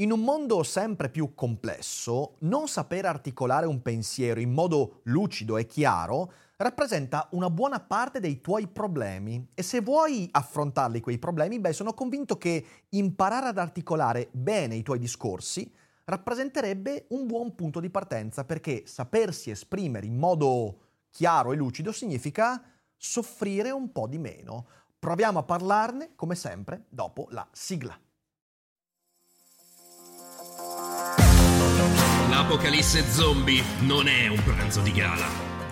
In 0.00 0.12
un 0.12 0.20
mondo 0.20 0.62
sempre 0.62 1.10
più 1.10 1.34
complesso, 1.34 2.36
non 2.40 2.68
sapere 2.68 3.06
articolare 3.06 3.66
un 3.66 3.82
pensiero 3.82 4.40
in 4.40 4.50
modo 4.50 5.00
lucido 5.04 5.58
e 5.58 5.66
chiaro 5.66 6.32
rappresenta 6.56 7.28
una 7.32 7.50
buona 7.50 7.80
parte 7.80 8.18
dei 8.18 8.40
tuoi 8.40 8.66
problemi 8.66 9.48
e 9.52 9.62
se 9.62 9.82
vuoi 9.82 10.26
affrontarli 10.30 11.02
quei 11.02 11.18
problemi, 11.18 11.60
beh, 11.60 11.74
sono 11.74 11.92
convinto 11.92 12.38
che 12.38 12.64
imparare 12.88 13.48
ad 13.48 13.58
articolare 13.58 14.28
bene 14.32 14.74
i 14.74 14.82
tuoi 14.82 14.98
discorsi 14.98 15.70
rappresenterebbe 16.04 17.04
un 17.10 17.26
buon 17.26 17.54
punto 17.54 17.78
di 17.78 17.90
partenza 17.90 18.46
perché 18.46 18.84
sapersi 18.86 19.50
esprimere 19.50 20.06
in 20.06 20.16
modo 20.16 20.78
chiaro 21.10 21.52
e 21.52 21.56
lucido 21.56 21.92
significa 21.92 22.62
soffrire 22.96 23.70
un 23.70 23.92
po' 23.92 24.06
di 24.06 24.16
meno. 24.16 24.66
Proviamo 24.98 25.40
a 25.40 25.42
parlarne, 25.42 26.12
come 26.14 26.36
sempre, 26.36 26.86
dopo 26.88 27.26
la 27.32 27.46
sigla. 27.52 28.00
L'apocalisse 32.40 33.04
zombie 33.04 33.62
non 33.82 34.08
è 34.08 34.26
un 34.26 34.42
pranzo 34.42 34.80
di 34.80 34.92
gala 34.92 35.26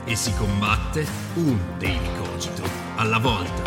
e 0.04 0.14
si 0.14 0.34
combatte 0.34 1.06
un 1.36 1.58
daily 1.78 2.14
cogito 2.18 2.62
alla 2.96 3.18
volta. 3.18 3.62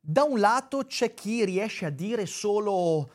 Da 0.00 0.24
un 0.24 0.40
lato 0.40 0.84
c'è 0.86 1.14
chi 1.14 1.44
riesce 1.44 1.86
a 1.86 1.90
dire 1.90 2.26
solo 2.26 3.08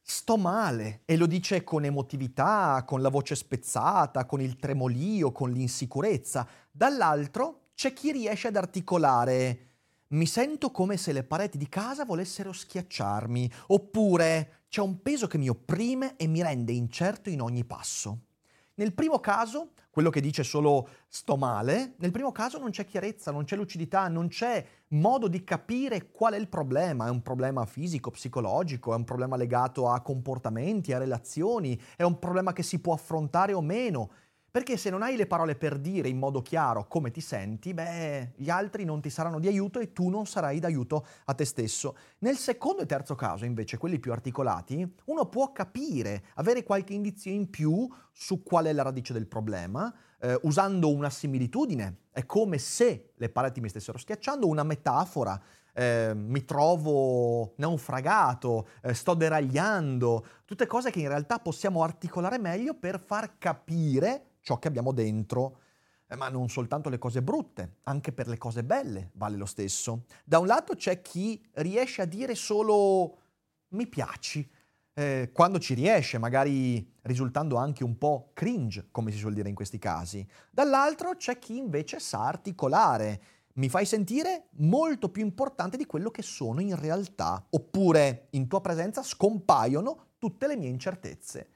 sto 0.00 0.38
male 0.38 1.02
e 1.04 1.18
lo 1.18 1.26
dice 1.26 1.62
con 1.62 1.84
emotività, 1.84 2.84
con 2.86 3.02
la 3.02 3.10
voce 3.10 3.34
spezzata, 3.34 4.24
con 4.24 4.40
il 4.40 4.56
tremolio, 4.56 5.32
con 5.32 5.50
l'insicurezza. 5.50 6.48
Dall'altro 6.70 7.68
c'è 7.74 7.92
chi 7.92 8.12
riesce 8.12 8.48
ad 8.48 8.56
articolare 8.56 9.69
mi 10.12 10.26
sento 10.26 10.70
come 10.70 10.96
se 10.96 11.12
le 11.12 11.22
pareti 11.22 11.56
di 11.56 11.68
casa 11.68 12.04
volessero 12.04 12.52
schiacciarmi, 12.52 13.50
oppure 13.68 14.62
c'è 14.68 14.80
un 14.80 15.02
peso 15.02 15.26
che 15.26 15.38
mi 15.38 15.48
opprime 15.48 16.16
e 16.16 16.26
mi 16.26 16.42
rende 16.42 16.72
incerto 16.72 17.30
in 17.30 17.40
ogni 17.40 17.64
passo. 17.64 18.22
Nel 18.74 18.92
primo 18.94 19.20
caso, 19.20 19.72
quello 19.90 20.10
che 20.10 20.20
dice 20.20 20.42
solo 20.42 20.88
sto 21.06 21.36
male, 21.36 21.94
nel 21.98 22.10
primo 22.10 22.32
caso 22.32 22.58
non 22.58 22.70
c'è 22.70 22.86
chiarezza, 22.86 23.30
non 23.30 23.44
c'è 23.44 23.54
lucidità, 23.54 24.08
non 24.08 24.28
c'è 24.28 24.64
modo 24.88 25.28
di 25.28 25.44
capire 25.44 26.10
qual 26.10 26.32
è 26.32 26.38
il 26.38 26.48
problema. 26.48 27.06
È 27.06 27.10
un 27.10 27.22
problema 27.22 27.66
fisico, 27.66 28.10
psicologico, 28.10 28.92
è 28.92 28.96
un 28.96 29.04
problema 29.04 29.36
legato 29.36 29.88
a 29.88 30.00
comportamenti, 30.00 30.92
a 30.92 30.98
relazioni, 30.98 31.80
è 31.94 32.02
un 32.02 32.18
problema 32.18 32.52
che 32.52 32.62
si 32.62 32.80
può 32.80 32.94
affrontare 32.94 33.52
o 33.52 33.60
meno. 33.60 34.10
Perché 34.50 34.76
se 34.76 34.90
non 34.90 35.02
hai 35.02 35.14
le 35.14 35.28
parole 35.28 35.54
per 35.54 35.78
dire 35.78 36.08
in 36.08 36.18
modo 36.18 36.42
chiaro 36.42 36.88
come 36.88 37.12
ti 37.12 37.20
senti, 37.20 37.72
beh, 37.72 38.32
gli 38.34 38.50
altri 38.50 38.84
non 38.84 39.00
ti 39.00 39.08
saranno 39.08 39.38
di 39.38 39.46
aiuto 39.46 39.78
e 39.78 39.92
tu 39.92 40.08
non 40.08 40.26
sarai 40.26 40.58
d'aiuto 40.58 41.06
a 41.26 41.34
te 41.34 41.44
stesso. 41.44 41.96
Nel 42.18 42.36
secondo 42.36 42.82
e 42.82 42.86
terzo 42.86 43.14
caso, 43.14 43.44
invece, 43.44 43.78
quelli 43.78 44.00
più 44.00 44.10
articolati, 44.10 44.94
uno 45.04 45.26
può 45.26 45.52
capire, 45.52 46.24
avere 46.34 46.64
qualche 46.64 46.94
indizio 46.94 47.30
in 47.30 47.48
più 47.48 47.88
su 48.12 48.42
qual 48.42 48.64
è 48.64 48.72
la 48.72 48.82
radice 48.82 49.12
del 49.12 49.28
problema, 49.28 49.94
eh, 50.18 50.36
usando 50.42 50.92
una 50.92 51.10
similitudine. 51.10 52.06
È 52.10 52.26
come 52.26 52.58
se 52.58 53.12
le 53.14 53.28
pareti 53.28 53.60
mi 53.60 53.68
stessero 53.68 53.98
schiacciando, 53.98 54.48
una 54.48 54.64
metafora. 54.64 55.40
Eh, 55.72 56.12
mi 56.16 56.44
trovo 56.44 57.54
naufragato, 57.58 58.66
eh, 58.82 58.92
sto 58.94 59.14
deragliando, 59.14 60.26
tutte 60.44 60.66
cose 60.66 60.90
che 60.90 60.98
in 60.98 61.06
realtà 61.06 61.38
possiamo 61.38 61.84
articolare 61.84 62.38
meglio 62.38 62.74
per 62.74 62.98
far 62.98 63.38
capire 63.38 64.29
ciò 64.40 64.58
che 64.58 64.68
abbiamo 64.68 64.92
dentro, 64.92 65.60
eh, 66.06 66.16
ma 66.16 66.28
non 66.28 66.48
soltanto 66.48 66.88
le 66.88 66.98
cose 66.98 67.22
brutte, 67.22 67.76
anche 67.84 68.12
per 68.12 68.26
le 68.28 68.36
cose 68.36 68.64
belle 68.64 69.10
vale 69.14 69.36
lo 69.36 69.46
stesso. 69.46 70.04
Da 70.24 70.38
un 70.38 70.46
lato 70.46 70.74
c'è 70.74 71.00
chi 71.00 71.42
riesce 71.54 72.02
a 72.02 72.06
dire 72.06 72.34
solo 72.34 73.18
mi 73.68 73.86
piaci, 73.86 74.48
eh, 74.94 75.30
quando 75.32 75.58
ci 75.58 75.74
riesce, 75.74 76.18
magari 76.18 76.94
risultando 77.02 77.56
anche 77.56 77.84
un 77.84 77.96
po' 77.96 78.30
cringe, 78.34 78.88
come 78.90 79.12
si 79.12 79.18
suol 79.18 79.34
dire 79.34 79.48
in 79.48 79.54
questi 79.54 79.78
casi. 79.78 80.26
Dall'altro 80.50 81.14
c'è 81.16 81.38
chi 81.38 81.56
invece 81.56 82.00
sa 82.00 82.26
articolare, 82.26 83.22
mi 83.54 83.68
fai 83.68 83.84
sentire 83.84 84.48
molto 84.56 85.10
più 85.10 85.22
importante 85.22 85.76
di 85.76 85.86
quello 85.86 86.10
che 86.10 86.22
sono 86.22 86.60
in 86.60 86.78
realtà, 86.78 87.44
oppure 87.50 88.28
in 88.30 88.48
tua 88.48 88.60
presenza 88.60 89.02
scompaiono 89.02 90.08
tutte 90.18 90.46
le 90.46 90.56
mie 90.56 90.68
incertezze. 90.68 91.48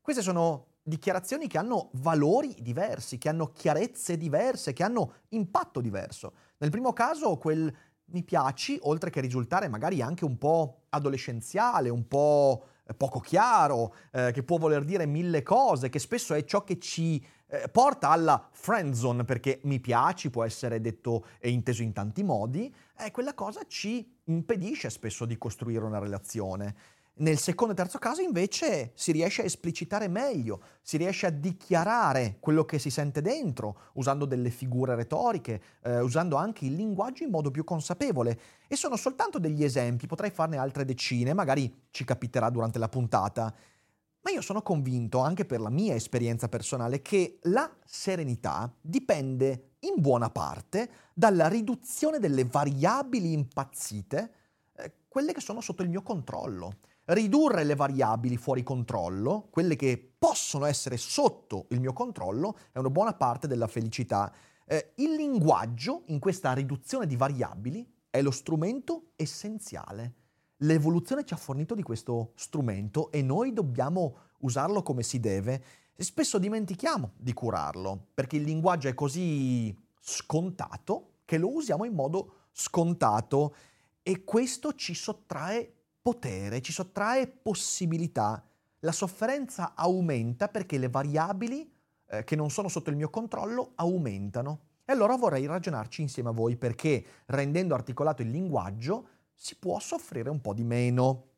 Queste 0.00 0.22
sono 0.22 0.66
dichiarazioni 0.82 1.46
che 1.46 1.58
hanno 1.58 1.90
valori 1.94 2.54
diversi, 2.60 3.18
che 3.18 3.28
hanno 3.28 3.52
chiarezze 3.52 4.16
diverse, 4.16 4.72
che 4.72 4.82
hanno 4.82 5.14
impatto 5.30 5.80
diverso. 5.80 6.32
Nel 6.58 6.70
primo 6.70 6.92
caso 6.92 7.36
quel 7.36 7.72
mi 8.06 8.22
piaci, 8.22 8.78
oltre 8.82 9.10
che 9.10 9.20
risultare 9.20 9.68
magari 9.68 10.02
anche 10.02 10.24
un 10.24 10.36
po' 10.36 10.82
adolescenziale, 10.90 11.88
un 11.88 12.06
po' 12.06 12.66
poco 12.96 13.20
chiaro, 13.20 13.94
eh, 14.12 14.32
che 14.32 14.42
può 14.42 14.58
voler 14.58 14.84
dire 14.84 15.06
mille 15.06 15.42
cose, 15.42 15.88
che 15.88 15.98
spesso 15.98 16.34
è 16.34 16.44
ciò 16.44 16.64
che 16.64 16.78
ci 16.78 17.24
eh, 17.46 17.68
porta 17.68 18.08
alla 18.10 18.48
friend 18.50 18.94
zone, 18.94 19.24
perché 19.24 19.60
mi 19.64 19.80
piaci 19.80 20.30
può 20.30 20.44
essere 20.44 20.80
detto 20.80 21.26
e 21.38 21.50
inteso 21.50 21.82
in 21.82 21.92
tanti 21.92 22.22
modi, 22.22 22.74
eh, 22.98 23.10
quella 23.10 23.34
cosa 23.34 23.62
ci 23.66 24.18
impedisce 24.24 24.90
spesso 24.90 25.24
di 25.24 25.38
costruire 25.38 25.84
una 25.84 25.98
relazione. 25.98 26.74
Nel 27.14 27.38
secondo 27.38 27.74
e 27.74 27.76
terzo 27.76 27.98
caso 27.98 28.22
invece 28.22 28.92
si 28.94 29.12
riesce 29.12 29.42
a 29.42 29.44
esplicitare 29.44 30.08
meglio, 30.08 30.62
si 30.80 30.96
riesce 30.96 31.26
a 31.26 31.30
dichiarare 31.30 32.38
quello 32.40 32.64
che 32.64 32.78
si 32.78 32.88
sente 32.88 33.20
dentro, 33.20 33.90
usando 33.94 34.24
delle 34.24 34.48
figure 34.48 34.94
retoriche, 34.94 35.62
eh, 35.82 36.00
usando 36.00 36.36
anche 36.36 36.64
il 36.64 36.72
linguaggio 36.72 37.24
in 37.24 37.30
modo 37.30 37.50
più 37.50 37.64
consapevole. 37.64 38.40
E 38.66 38.76
sono 38.76 38.96
soltanto 38.96 39.38
degli 39.38 39.62
esempi, 39.62 40.06
potrei 40.06 40.30
farne 40.30 40.56
altre 40.56 40.86
decine, 40.86 41.34
magari 41.34 41.82
ci 41.90 42.04
capiterà 42.04 42.48
durante 42.48 42.78
la 42.78 42.88
puntata. 42.88 43.54
Ma 44.22 44.30
io 44.30 44.40
sono 44.40 44.62
convinto, 44.62 45.18
anche 45.18 45.44
per 45.44 45.60
la 45.60 45.70
mia 45.70 45.94
esperienza 45.94 46.48
personale, 46.48 47.02
che 47.02 47.40
la 47.42 47.70
serenità 47.84 48.72
dipende 48.80 49.74
in 49.80 50.00
buona 50.00 50.30
parte 50.30 50.90
dalla 51.12 51.48
riduzione 51.48 52.18
delle 52.18 52.46
variabili 52.46 53.32
impazzite, 53.32 54.32
eh, 54.76 54.92
quelle 55.08 55.34
che 55.34 55.40
sono 55.42 55.60
sotto 55.60 55.82
il 55.82 55.90
mio 55.90 56.02
controllo 56.02 56.78
ridurre 57.12 57.64
le 57.64 57.74
variabili 57.74 58.36
fuori 58.36 58.62
controllo, 58.62 59.48
quelle 59.50 59.76
che 59.76 60.12
possono 60.18 60.64
essere 60.64 60.96
sotto 60.96 61.66
il 61.70 61.80
mio 61.80 61.92
controllo, 61.92 62.56
è 62.72 62.78
una 62.78 62.90
buona 62.90 63.14
parte 63.14 63.46
della 63.46 63.66
felicità. 63.66 64.32
Eh, 64.66 64.92
il 64.96 65.14
linguaggio, 65.14 66.02
in 66.06 66.18
questa 66.18 66.52
riduzione 66.52 67.06
di 67.06 67.16
variabili, 67.16 67.86
è 68.08 68.22
lo 68.22 68.30
strumento 68.30 69.12
essenziale. 69.16 70.14
L'evoluzione 70.58 71.24
ci 71.24 71.34
ha 71.34 71.38
fornito 71.38 71.74
di 71.74 71.82
questo 71.82 72.32
strumento 72.36 73.10
e 73.10 73.22
noi 73.22 73.52
dobbiamo 73.52 74.18
usarlo 74.40 74.82
come 74.82 75.02
si 75.02 75.18
deve. 75.18 75.64
E 75.94 76.04
spesso 76.04 76.38
dimentichiamo 76.38 77.12
di 77.16 77.32
curarlo, 77.32 78.08
perché 78.14 78.36
il 78.36 78.42
linguaggio 78.42 78.88
è 78.88 78.94
così 78.94 79.76
scontato 80.00 81.14
che 81.24 81.38
lo 81.38 81.52
usiamo 81.54 81.84
in 81.84 81.94
modo 81.94 82.34
scontato 82.52 83.54
e 84.02 84.24
questo 84.24 84.74
ci 84.74 84.94
sottrae 84.94 85.81
potere, 86.02 86.60
ci 86.60 86.72
sottrae 86.72 87.28
possibilità. 87.28 88.44
La 88.80 88.92
sofferenza 88.92 89.72
aumenta 89.74 90.48
perché 90.48 90.76
le 90.76 90.88
variabili 90.88 91.72
eh, 92.06 92.24
che 92.24 92.34
non 92.36 92.50
sono 92.50 92.68
sotto 92.68 92.90
il 92.90 92.96
mio 92.96 93.08
controllo 93.08 93.72
aumentano. 93.76 94.60
E 94.84 94.92
allora 94.92 95.16
vorrei 95.16 95.46
ragionarci 95.46 96.02
insieme 96.02 96.30
a 96.30 96.32
voi 96.32 96.56
perché 96.56 97.04
rendendo 97.26 97.74
articolato 97.74 98.22
il 98.22 98.30
linguaggio 98.30 99.08
si 99.34 99.56
può 99.56 99.78
soffrire 99.78 100.28
un 100.28 100.40
po' 100.40 100.52
di 100.52 100.64
meno. 100.64 101.28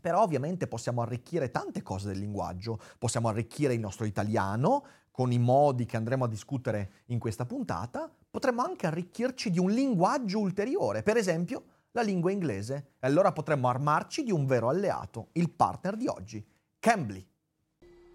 Però 0.00 0.22
ovviamente 0.22 0.66
possiamo 0.66 1.02
arricchire 1.02 1.50
tante 1.50 1.82
cose 1.82 2.08
del 2.08 2.18
linguaggio, 2.18 2.80
possiamo 2.98 3.28
arricchire 3.28 3.74
il 3.74 3.80
nostro 3.80 4.06
italiano 4.06 4.84
con 5.10 5.32
i 5.32 5.38
modi 5.38 5.86
che 5.86 5.96
andremo 5.96 6.24
a 6.24 6.28
discutere 6.28 6.90
in 7.06 7.18
questa 7.18 7.46
puntata, 7.46 8.10
potremmo 8.30 8.62
anche 8.62 8.86
arricchirci 8.86 9.50
di 9.50 9.58
un 9.58 9.70
linguaggio 9.70 10.38
ulteriore, 10.38 11.02
per 11.02 11.16
esempio 11.16 11.64
la 11.96 12.02
lingua 12.02 12.30
inglese 12.30 12.92
e 13.00 13.06
allora 13.06 13.32
potremmo 13.32 13.68
armarci 13.68 14.22
di 14.22 14.30
un 14.30 14.44
vero 14.44 14.68
alleato, 14.68 15.28
il 15.32 15.50
partner 15.50 15.96
di 15.96 16.06
oggi, 16.06 16.46
Cambly. 16.78 17.26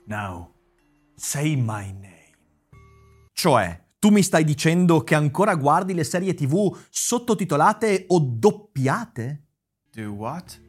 Now, 0.05 0.53
say 1.15 1.55
my 1.55 1.91
name. 1.91 2.37
Cioè, 3.33 3.87
tu 3.97 4.09
mi 4.09 4.21
stai 4.21 4.43
dicendo 4.43 5.03
che 5.03 5.15
ancora 5.15 5.55
guardi 5.55 5.95
le 5.95 6.03
serie 6.03 6.35
tv 6.35 6.77
sottotitolate 6.91 8.05
o 8.09 8.19
doppiate? 8.19 9.45
Do 9.91 10.11
what? 10.11 10.61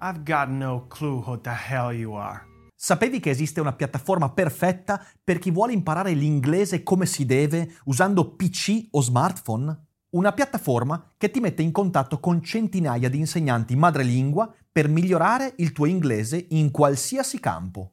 I've 0.00 0.22
got 0.22 0.48
no 0.48 0.86
clue 0.88 1.22
who 1.26 1.38
the 1.38 1.50
hell 1.50 1.92
you 1.92 2.14
are. 2.14 2.46
Sapevi 2.74 3.20
che 3.20 3.28
esiste 3.28 3.60
una 3.60 3.74
piattaforma 3.74 4.30
perfetta 4.30 5.04
per 5.22 5.38
chi 5.38 5.50
vuole 5.50 5.74
imparare 5.74 6.12
l'inglese 6.12 6.82
come 6.82 7.04
si 7.04 7.26
deve 7.26 7.76
usando 7.84 8.36
PC 8.36 8.86
o 8.92 9.02
smartphone? 9.02 9.87
Una 10.10 10.32
piattaforma 10.32 11.12
che 11.18 11.30
ti 11.30 11.38
mette 11.38 11.60
in 11.60 11.70
contatto 11.70 12.18
con 12.18 12.42
centinaia 12.42 13.10
di 13.10 13.18
insegnanti 13.18 13.76
madrelingua 13.76 14.50
per 14.72 14.88
migliorare 14.88 15.52
il 15.56 15.72
tuo 15.72 15.84
inglese 15.84 16.46
in 16.50 16.70
qualsiasi 16.70 17.38
campo. 17.40 17.92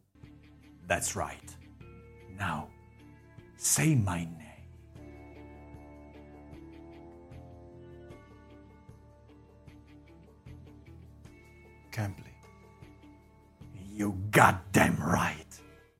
That's 0.85 1.13
right. 1.15 1.57
Now, 2.37 2.69
say 3.57 3.95
my 3.95 4.23
name. 4.23 4.43
Cambly. 11.89 12.33
You 13.91 14.15
goddamn 14.29 15.03
right. 15.05 15.43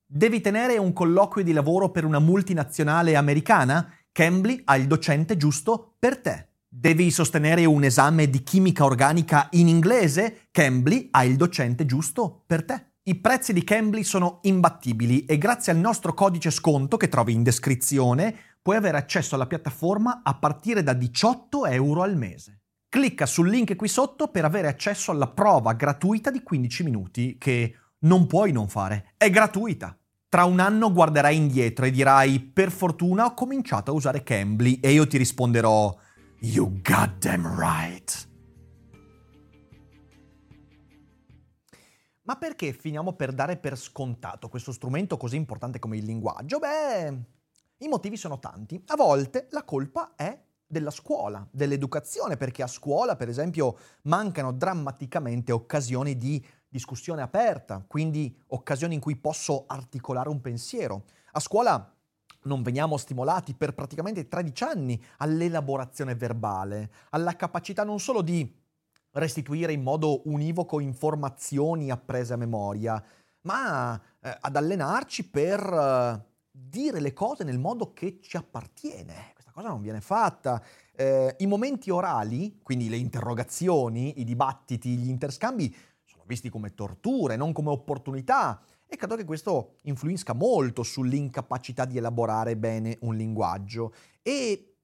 Devi 0.06 0.40
tenere 0.40 0.78
un 0.78 0.94
colloquio 0.94 1.44
di 1.44 1.52
lavoro 1.52 1.90
per 1.90 2.06
una 2.06 2.20
multinazionale 2.20 3.18
americana? 3.18 3.95
Cambly 4.16 4.62
ha 4.64 4.78
il 4.78 4.88
docente 4.88 5.36
giusto 5.36 5.96
per 6.00 6.22
te. 6.22 6.48
Devi 6.70 7.12
sostenere 7.12 7.66
un 7.66 7.84
esame 7.84 8.30
di 8.30 8.44
chimica 8.44 8.86
organica 8.86 9.50
in 9.52 9.68
inglese? 9.68 10.48
Cambly 10.52 11.10
ha 11.12 11.26
il 11.26 11.36
docente 11.36 11.86
giusto 11.86 12.44
per 12.46 12.64
te. 12.64 12.92
I 13.04 13.16
prezzi 13.16 13.52
di 13.52 13.66
Cambly 13.66 14.06
sono 14.06 14.40
imbattibili 14.44 15.26
e 15.26 15.38
grazie 15.38 15.74
al 15.74 15.80
nostro 15.80 16.14
codice 16.14 16.50
sconto 16.50 16.96
che 16.96 17.10
trovi 17.10 17.34
in 17.34 17.44
descrizione 17.44 18.34
puoi 18.62 18.78
avere 18.78 18.96
accesso 18.96 19.36
alla 19.36 19.48
piattaforma 19.48 20.22
a 20.24 20.34
partire 20.36 20.82
da 20.82 20.94
18 20.94 21.66
euro 21.66 22.02
al 22.02 22.16
mese. 22.16 22.62
Clicca 22.88 23.26
sul 23.26 23.50
link 23.50 23.76
qui 23.76 23.90
sotto 23.90 24.30
per 24.30 24.46
avere 24.46 24.70
accesso 24.70 25.12
alla 25.12 25.28
prova 25.28 25.74
gratuita 25.74 26.32
di 26.32 26.42
15 26.42 26.84
minuti 26.84 27.36
che 27.38 27.76
non 28.06 28.28
puoi 28.28 28.54
non 28.54 28.70
fare. 28.70 29.12
È 29.18 29.30
gratuita. 29.30 30.00
Tra 30.36 30.44
un 30.44 30.60
anno 30.60 30.92
guarderai 30.92 31.34
indietro 31.34 31.86
e 31.86 31.92
dirai 31.92 32.42
per 32.42 32.70
fortuna 32.70 33.24
ho 33.24 33.34
cominciato 33.34 33.92
a 33.92 33.94
usare 33.94 34.22
Cambly 34.22 34.82
e 34.82 34.92
io 34.92 35.08
ti 35.08 35.18
risponderò 35.18 35.98
You 36.40 36.82
goddamn 36.82 37.58
right. 37.58 38.30
Ma 42.24 42.36
perché 42.36 42.74
finiamo 42.74 43.14
per 43.14 43.32
dare 43.32 43.56
per 43.56 43.78
scontato 43.78 44.50
questo 44.50 44.74
strumento 44.74 45.16
così 45.16 45.38
importante 45.38 45.80
come 45.80 45.96
il 45.96 46.04
linguaggio? 46.04 46.60
Beh, 46.60 47.18
i 47.78 47.88
motivi 47.88 48.18
sono 48.18 48.38
tanti. 48.38 48.84
A 48.88 48.98
volte 48.98 49.48
la 49.52 49.64
colpa 49.64 50.16
è 50.18 50.38
della 50.68 50.92
scuola, 50.92 51.48
dell'educazione, 51.50 52.36
perché 52.36 52.62
a 52.62 52.68
scuola, 52.68 53.16
per 53.16 53.30
esempio, 53.30 53.78
mancano 54.02 54.52
drammaticamente 54.52 55.54
occasioni 55.54 56.18
di 56.18 56.46
discussione 56.76 57.22
aperta, 57.22 57.82
quindi 57.88 58.38
occasioni 58.48 58.96
in 58.96 59.00
cui 59.00 59.16
posso 59.16 59.64
articolare 59.66 60.28
un 60.28 60.42
pensiero. 60.42 61.06
A 61.32 61.40
scuola 61.40 61.94
non 62.44 62.64
veniamo 62.64 62.98
stimolati 62.98 63.54
per 63.54 63.74
praticamente 63.74 64.28
13 64.28 64.64
anni 64.66 65.02
all'elaborazione 65.18 66.16
verbale, 66.16 66.92
alla 67.12 67.38
capacità 67.38 67.86
non 67.86 68.00
solo 68.00 68.22
di 68.22 68.64
restituire 69.12 69.72
in 69.72 69.84
modo 69.84 70.28
univoco 70.28 70.82
informazioni 70.82 71.90
apprese 71.90 72.34
a 72.34 72.38
memoria, 72.38 73.02
ma 73.44 74.00
eh, 74.20 74.38
ad 74.38 74.56
allenarci 74.58 75.30
per 75.30 75.62
eh, 75.62 76.26
dire 76.52 77.00
le 77.00 77.14
cose 77.14 77.46
nel 77.46 77.58
modo 77.58 77.94
che 77.94 78.20
ci 78.22 78.36
appartiene. 78.36 79.32
Questa 79.34 79.52
cosa 79.54 79.70
non 79.70 79.82
viene 79.82 80.02
fatta. 80.02 80.62
Eh, 80.94 81.36
I 81.40 81.46
momenti 81.46 81.90
orali, 81.90 82.60
quindi 82.62 82.90
le 82.90 82.98
interrogazioni, 82.98 84.20
i 84.20 84.26
dibattiti, 84.26 84.98
gli 84.98 85.08
interscambi, 85.08 85.74
visti 86.26 86.50
come 86.50 86.74
torture, 86.74 87.36
non 87.36 87.54
come 87.54 87.70
opportunità. 87.70 88.62
E 88.88 88.98
credo 88.98 89.16
che 89.16 89.26
questo 89.26 89.76
influisca 89.84 90.34
molto 90.34 90.84
sull'incapacità 90.84 91.86
di 91.86 91.98
elaborare 91.98 92.56
bene 92.56 92.98
un 93.02 93.16
linguaggio. 93.16 93.94
E 94.22 94.76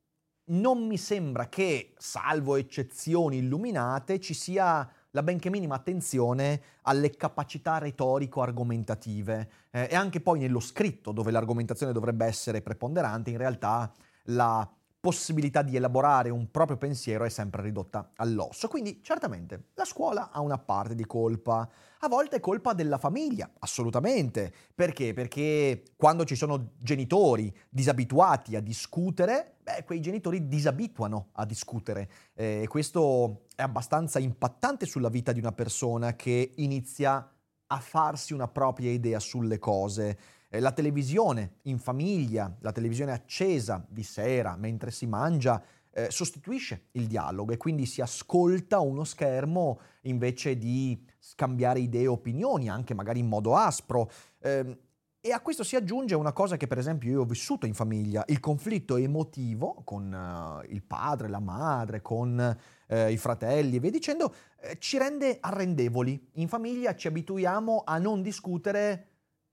non 0.45 0.85
mi 0.85 0.97
sembra 0.97 1.47
che, 1.47 1.93
salvo 1.97 2.55
eccezioni 2.55 3.37
illuminate, 3.37 4.19
ci 4.19 4.33
sia 4.33 4.89
la 5.11 5.23
benché 5.23 5.49
minima 5.49 5.75
attenzione 5.75 6.61
alle 6.83 7.11
capacità 7.11 7.77
retorico-argomentative 7.77 9.49
eh, 9.71 9.87
e 9.91 9.95
anche 9.95 10.21
poi 10.21 10.39
nello 10.39 10.59
scritto, 10.59 11.11
dove 11.11 11.31
l'argomentazione 11.31 11.91
dovrebbe 11.91 12.25
essere 12.25 12.61
preponderante, 12.61 13.29
in 13.29 13.37
realtà 13.37 13.91
la 14.25 14.67
possibilità 15.01 15.63
di 15.63 15.75
elaborare 15.75 16.29
un 16.29 16.51
proprio 16.51 16.77
pensiero 16.77 17.25
è 17.25 17.29
sempre 17.29 17.63
ridotta 17.63 18.11
all'osso. 18.17 18.67
Quindi 18.67 19.01
certamente 19.03 19.69
la 19.73 19.83
scuola 19.83 20.29
ha 20.29 20.39
una 20.41 20.59
parte 20.59 20.93
di 20.93 21.05
colpa, 21.05 21.67
a 22.03 22.07
volte 22.07 22.35
è 22.35 22.39
colpa 22.39 22.73
della 22.73 22.99
famiglia, 22.99 23.49
assolutamente. 23.59 24.53
Perché? 24.73 25.13
Perché 25.13 25.83
quando 25.97 26.23
ci 26.23 26.35
sono 26.35 26.73
genitori 26.77 27.51
disabituati 27.67 28.55
a 28.55 28.61
discutere, 28.61 29.57
beh, 29.63 29.83
quei 29.85 30.01
genitori 30.01 30.47
disabituano 30.47 31.29
a 31.33 31.45
discutere 31.45 32.09
e 32.35 32.67
questo 32.69 33.47
è 33.55 33.63
abbastanza 33.63 34.19
impattante 34.19 34.85
sulla 34.85 35.09
vita 35.09 35.31
di 35.31 35.39
una 35.39 35.51
persona 35.51 36.15
che 36.15 36.53
inizia 36.57 37.27
a 37.67 37.79
farsi 37.79 38.33
una 38.33 38.47
propria 38.47 38.91
idea 38.91 39.19
sulle 39.19 39.57
cose. 39.57 40.19
Eh, 40.53 40.59
la 40.59 40.73
televisione 40.73 41.59
in 41.63 41.79
famiglia, 41.79 42.53
la 42.59 42.73
televisione 42.73 43.13
accesa 43.13 43.85
di 43.87 44.03
sera 44.03 44.57
mentre 44.57 44.91
si 44.91 45.07
mangia, 45.07 45.63
eh, 45.93 46.11
sostituisce 46.11 46.87
il 46.91 47.07
dialogo 47.07 47.53
e 47.53 47.57
quindi 47.57 47.85
si 47.85 48.01
ascolta 48.01 48.81
uno 48.81 49.05
schermo 49.05 49.79
invece 50.01 50.57
di 50.57 51.01
scambiare 51.19 51.79
idee 51.79 52.03
e 52.03 52.07
opinioni, 52.07 52.69
anche 52.69 52.93
magari 52.93 53.19
in 53.19 53.27
modo 53.27 53.55
aspro. 53.55 54.11
Eh, 54.39 54.77
e 55.23 55.31
a 55.31 55.39
questo 55.39 55.63
si 55.63 55.75
aggiunge 55.75 56.15
una 56.15 56.33
cosa 56.33 56.57
che 56.57 56.65
per 56.65 56.79
esempio 56.79 57.11
io 57.11 57.21
ho 57.21 57.25
vissuto 57.25 57.67
in 57.67 57.75
famiglia, 57.75 58.23
il 58.27 58.39
conflitto 58.39 58.97
emotivo 58.97 59.83
con 59.85 60.11
uh, 60.11 60.67
il 60.67 60.81
padre, 60.81 61.29
la 61.29 61.39
madre, 61.39 62.01
con 62.01 62.57
uh, 62.87 63.07
i 63.07 63.17
fratelli 63.17 63.75
e 63.75 63.79
via 63.79 63.91
dicendo, 63.91 64.33
eh, 64.59 64.79
ci 64.79 64.97
rende 64.97 65.37
arrendevoli. 65.39 66.29
In 66.37 66.47
famiglia 66.47 66.95
ci 66.95 67.05
abituiamo 67.05 67.83
a 67.85 67.99
non 67.99 68.23
discutere 68.23 69.10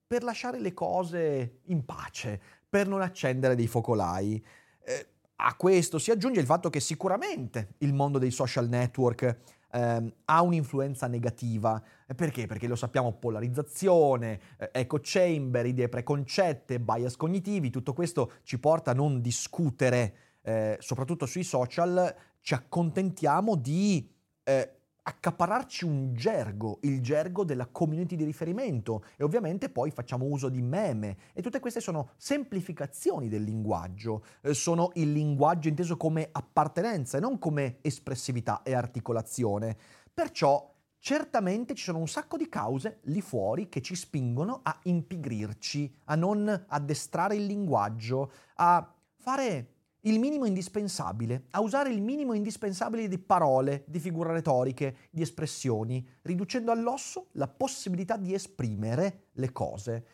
per 0.09 0.23
lasciare 0.23 0.59
le 0.59 0.73
cose 0.73 1.61
in 1.65 1.85
pace, 1.85 2.41
per 2.67 2.89
non 2.89 3.03
accendere 3.03 3.55
dei 3.55 3.67
focolai. 3.67 4.43
Eh, 4.83 5.07
a 5.37 5.55
questo 5.55 5.99
si 5.99 6.11
aggiunge 6.11 6.41
il 6.41 6.47
fatto 6.47 6.71
che 6.71 6.81
sicuramente 6.81 7.75
il 7.79 7.93
mondo 7.93 8.19
dei 8.19 8.31
social 8.31 8.69
network 8.69 9.23
eh, 9.71 10.15
ha 10.25 10.43
un'influenza 10.43 11.07
negativa. 11.09 11.81
Perché? 12.17 12.47
Perché 12.47 12.67
lo 12.67 12.75
sappiamo, 12.75 13.13
polarizzazione, 13.13 14.41
eh, 14.57 14.71
echo 14.73 14.99
chamber, 15.03 15.67
idee 15.67 15.91
preconcette, 15.91 16.81
bias 16.81 17.15
cognitivi, 17.15 17.69
tutto 17.69 17.93
questo 17.93 18.33
ci 18.45 18.59
porta 18.59 18.93
a 18.93 18.95
non 18.95 19.21
discutere, 19.21 20.15
eh, 20.41 20.79
soprattutto 20.81 21.27
sui 21.27 21.45
social, 21.45 22.15
ci 22.41 22.55
accontentiamo 22.55 23.57
di 23.57 24.11
eh, 24.43 24.78
accapararci 25.09 25.87
un 25.87 26.13
gergo, 26.13 26.81
il 26.83 27.01
gergo 27.01 27.43
della 27.43 27.67
community 27.67 28.15
di 28.15 28.25
riferimento. 28.25 29.05
E 29.17 29.25
ovviamente 29.25 29.71
poi 29.71 29.91
facciamo 29.91 30.27
uso 30.27 30.51
di 30.51 30.61
meme. 30.61 31.17
E 31.33 31.41
tutte 31.41 31.61
queste 31.61 31.81
sono 31.81 32.11
semplificazioni 32.19 33.29
del 33.29 33.43
linguaggio, 33.43 34.25
eh, 34.43 34.53
sono 34.53 34.91
il 34.95 35.11
linguaggio 35.13 35.69
inteso 35.69 35.97
come 35.97 36.29
appartenenza 36.31 37.17
e 37.17 37.21
non 37.21 37.39
come 37.39 37.79
espressività 37.81 38.61
e 38.63 38.75
articolazione. 38.75 39.77
Perciò 40.13 40.75
certamente 40.99 41.75
ci 41.75 41.85
sono 41.85 41.99
un 41.99 42.09
sacco 42.09 42.37
di 42.37 42.51
cause 42.51 42.99
lì 43.05 43.23
fuori 43.23 43.71
che 43.71 43.81
ci 43.81 43.95
spingono 43.95 44.61
a 44.63 44.79
impigrirci, 44.83 45.95
a 46.05 46.17
non 46.17 46.67
addestrare 46.69 47.37
il 47.37 47.47
linguaggio, 47.47 48.31
a 48.57 48.95
fare 49.17 49.78
il 50.09 50.19
minimo 50.19 50.47
indispensabile, 50.47 51.45
a 51.51 51.61
usare 51.61 51.91
il 51.91 52.01
minimo 52.01 52.33
indispensabile 52.33 53.09
di 53.09 53.19
parole, 53.19 53.85
di 53.87 53.99
figure 53.99 54.33
retoriche, 54.33 54.97
di 55.11 55.23
espressioni, 55.23 56.07
riducendo 56.23 56.71
all'osso 56.73 57.27
la 57.33 57.49
possibilità 57.49 58.17
di 58.17 58.33
esprimere 58.33 59.27
le 59.33 59.53
cose. 59.53 60.07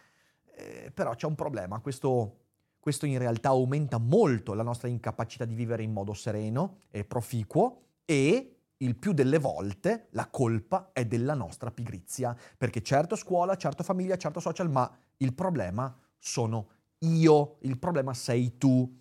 Eh, 0.57 0.91
però 0.93 1.15
c'è 1.15 1.27
un 1.27 1.35
problema, 1.35 1.81
questo, 1.81 2.39
questo 2.81 3.07
in 3.07 3.19
realtà 3.19 3.51
aumenta 3.51 3.99
molto 3.99 4.55
la 4.55 4.63
nostra 4.63 4.89
incapacità 4.89 5.45
di 5.45 5.55
vivere 5.55 5.83
in 5.83 5.93
modo 5.93 6.13
sereno 6.13 6.79
e 6.91 7.05
proficuo 7.05 7.83
e 8.05 8.57
il 8.79 8.97
più 8.97 9.13
delle 9.13 9.39
volte 9.39 10.09
la 10.11 10.29
colpa 10.29 10.91
è 10.93 11.05
della 11.05 11.35
nostra 11.35 11.71
pigrizia, 11.71 12.37
perché 12.57 12.83
certo 12.83 13.17
scuola, 13.17 13.57
certo 13.57 13.83
famiglia, 13.83 14.17
certo 14.17 14.41
social, 14.41 14.71
ma 14.71 14.91
il 15.19 15.33
problema 15.35 15.97
sono 16.19 16.69
io, 16.99 17.57
il 17.61 17.79
problema 17.79 18.13
sei 18.15 18.59
tu. 18.59 18.99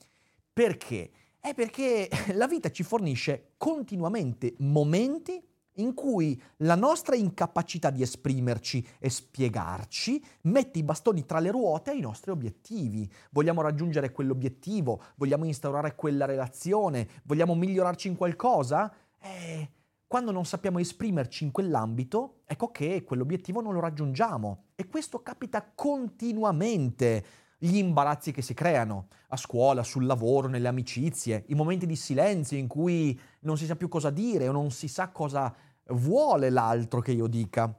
Perché? 0.53 1.09
È 1.39 1.55
perché 1.55 2.07
la 2.33 2.47
vita 2.47 2.69
ci 2.69 2.83
fornisce 2.83 3.53
continuamente 3.57 4.53
momenti 4.59 5.43
in 5.77 5.95
cui 5.95 6.39
la 6.57 6.75
nostra 6.75 7.15
incapacità 7.15 7.89
di 7.89 8.03
esprimerci 8.03 8.87
e 8.99 9.09
spiegarci 9.09 10.23
mette 10.41 10.77
i 10.77 10.83
bastoni 10.83 11.25
tra 11.25 11.39
le 11.39 11.49
ruote 11.49 11.89
ai 11.89 11.99
nostri 11.99 12.29
obiettivi. 12.29 13.11
Vogliamo 13.31 13.61
raggiungere 13.61 14.11
quell'obiettivo, 14.11 15.01
vogliamo 15.15 15.45
instaurare 15.45 15.95
quella 15.95 16.25
relazione, 16.25 17.09
vogliamo 17.23 17.55
migliorarci 17.55 18.07
in 18.07 18.15
qualcosa? 18.15 18.93
Eh, 19.19 19.69
quando 20.05 20.29
non 20.29 20.45
sappiamo 20.45 20.77
esprimerci 20.77 21.43
in 21.43 21.49
quell'ambito, 21.49 22.41
ecco 22.45 22.69
che 22.69 23.03
quell'obiettivo 23.03 23.61
non 23.61 23.73
lo 23.73 23.79
raggiungiamo. 23.79 24.65
E 24.75 24.87
questo 24.87 25.23
capita 25.23 25.67
continuamente. 25.73 27.25
Gli 27.63 27.77
imbarazzi 27.77 28.33
che 28.33 28.41
si 28.41 28.53
creano 28.53 29.07
a 29.29 29.37
scuola, 29.37 29.83
sul 29.83 30.05
lavoro, 30.05 30.49
nelle 30.49 30.67
amicizie, 30.67 31.45
i 31.47 31.55
momenti 31.55 31.85
di 31.85 31.95
silenzio 31.95 32.57
in 32.57 32.67
cui 32.67 33.17
non 33.43 33.57
si 33.57 33.65
sa 33.65 33.77
più 33.77 33.87
cosa 33.87 34.09
dire 34.09 34.49
o 34.49 34.51
non 34.51 34.69
si 34.69 34.89
sa 34.89 35.11
cosa 35.11 35.55
vuole 35.85 36.49
l'altro 36.49 36.99
che 36.99 37.13
io 37.13 37.27
dica 37.27 37.73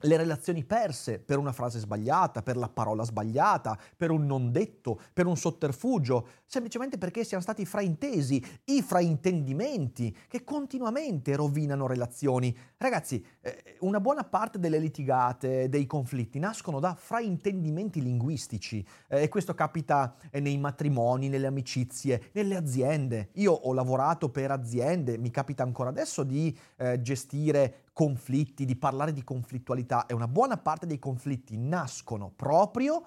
le 0.00 0.16
relazioni 0.16 0.64
perse 0.64 1.18
per 1.18 1.38
una 1.38 1.52
frase 1.52 1.78
sbagliata, 1.78 2.42
per 2.42 2.56
la 2.56 2.68
parola 2.68 3.04
sbagliata, 3.04 3.78
per 3.96 4.10
un 4.10 4.26
non 4.26 4.52
detto, 4.52 5.00
per 5.12 5.26
un 5.26 5.36
sotterfugio, 5.36 6.28
semplicemente 6.44 6.98
perché 6.98 7.24
siamo 7.24 7.42
stati 7.42 7.64
fraintesi, 7.64 8.44
i 8.66 8.82
fraintendimenti 8.82 10.16
che 10.28 10.44
continuamente 10.44 11.34
rovinano 11.34 11.86
relazioni. 11.86 12.56
Ragazzi, 12.76 13.24
eh, 13.40 13.76
una 13.80 14.00
buona 14.00 14.24
parte 14.24 14.58
delle 14.58 14.78
litigate, 14.78 15.68
dei 15.68 15.86
conflitti 15.86 16.38
nascono 16.38 16.80
da 16.80 16.94
fraintendimenti 16.94 18.02
linguistici 18.02 18.86
eh, 19.08 19.22
e 19.22 19.28
questo 19.28 19.54
capita 19.54 20.14
eh, 20.30 20.40
nei 20.40 20.58
matrimoni, 20.58 21.28
nelle 21.28 21.46
amicizie, 21.46 22.30
nelle 22.32 22.56
aziende. 22.56 23.30
Io 23.34 23.52
ho 23.52 23.72
lavorato 23.72 24.28
per 24.28 24.50
aziende, 24.50 25.18
mi 25.18 25.30
capita 25.30 25.62
ancora 25.62 25.90
adesso 25.90 26.22
di 26.22 26.56
gestire 27.00 27.85
conflitti, 27.96 28.66
di 28.66 28.76
parlare 28.76 29.10
di 29.10 29.24
conflittualità 29.24 30.04
e 30.04 30.12
una 30.12 30.28
buona 30.28 30.58
parte 30.58 30.84
dei 30.84 30.98
conflitti 30.98 31.56
nascono 31.56 32.30
proprio 32.30 33.02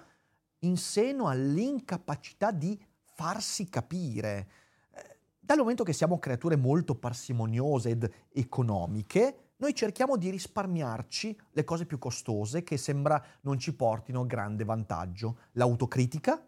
in 0.64 0.76
seno 0.76 1.28
all'incapacità 1.28 2.50
di 2.50 2.76
farsi 3.14 3.68
capire. 3.68 4.48
Eh, 4.90 5.18
dal 5.38 5.58
momento 5.58 5.84
che 5.84 5.92
siamo 5.92 6.18
creature 6.18 6.56
molto 6.56 6.96
parsimoniose 6.96 7.90
ed 7.90 8.12
economiche, 8.32 9.52
noi 9.58 9.76
cerchiamo 9.76 10.16
di 10.16 10.28
risparmiarci 10.28 11.40
le 11.52 11.62
cose 11.62 11.86
più 11.86 12.00
costose 12.00 12.64
che 12.64 12.76
sembra 12.76 13.24
non 13.42 13.60
ci 13.60 13.72
portino 13.76 14.26
grande 14.26 14.64
vantaggio. 14.64 15.36
L'autocritica 15.52 16.44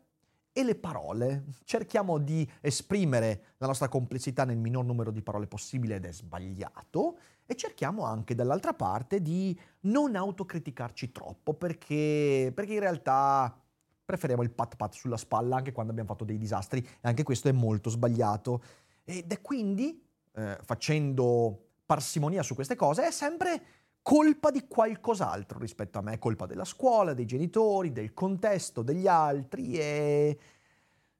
e 0.53 0.65
le 0.65 0.75
parole. 0.75 1.45
Cerchiamo 1.63 2.19
di 2.19 2.51
esprimere 2.61 3.55
la 3.59 3.69
nostra 3.69 3.89
complessità 3.89 4.45
nel 4.45 4.59
minor 4.59 4.85
numero 4.85 5.13
di 5.13 5.23
parole 5.23 5.47
possibile 5.47 5.95
ed 5.95 6.07
è 6.07 6.13
sbagliato 6.13 7.19
e 7.53 7.57
cerchiamo 7.57 8.05
anche 8.05 8.35
dall'altra 8.35 8.75
parte 8.75 9.23
di 9.23 9.59
non 9.81 10.17
autocriticarci 10.17 11.13
troppo 11.13 11.55
perché, 11.55 12.51
perché 12.55 12.75
in 12.75 12.81
realtà 12.81 13.57
preferiamo 14.05 14.43
il 14.43 14.51
pat 14.51 14.77
pat 14.77 14.95
sulla 14.95 15.17
spalla 15.17 15.57
anche 15.57 15.73
quando 15.73 15.93
abbiamo 15.93 16.11
fatto 16.11 16.25
dei 16.25 16.39
disastri 16.39 16.81
e 16.81 17.09
anche 17.09 17.23
questo 17.23 17.49
è 17.49 17.53
molto 17.53 17.91
sbagliato. 17.91 18.63
Ed 19.05 19.31
è 19.31 19.41
quindi, 19.41 20.03
eh, 20.33 20.59
facendo 20.63 21.69
parsimonia 21.87 22.43
su 22.43 22.55
queste 22.55 22.77
cose, 22.77 23.07
è 23.07 23.11
sempre 23.11 23.63
colpa 24.03 24.51
di 24.51 24.67
qualcos'altro 24.67 25.59
rispetto 25.59 25.99
a 25.99 26.03
me, 26.03 26.19
colpa 26.19 26.47
della 26.47 26.65
scuola, 26.65 27.15
dei 27.15 27.27
genitori, 27.27 27.93
del 27.93 28.13
contesto, 28.15 28.83
degli 28.83 29.07
altri 29.07 29.75
e 29.75 30.39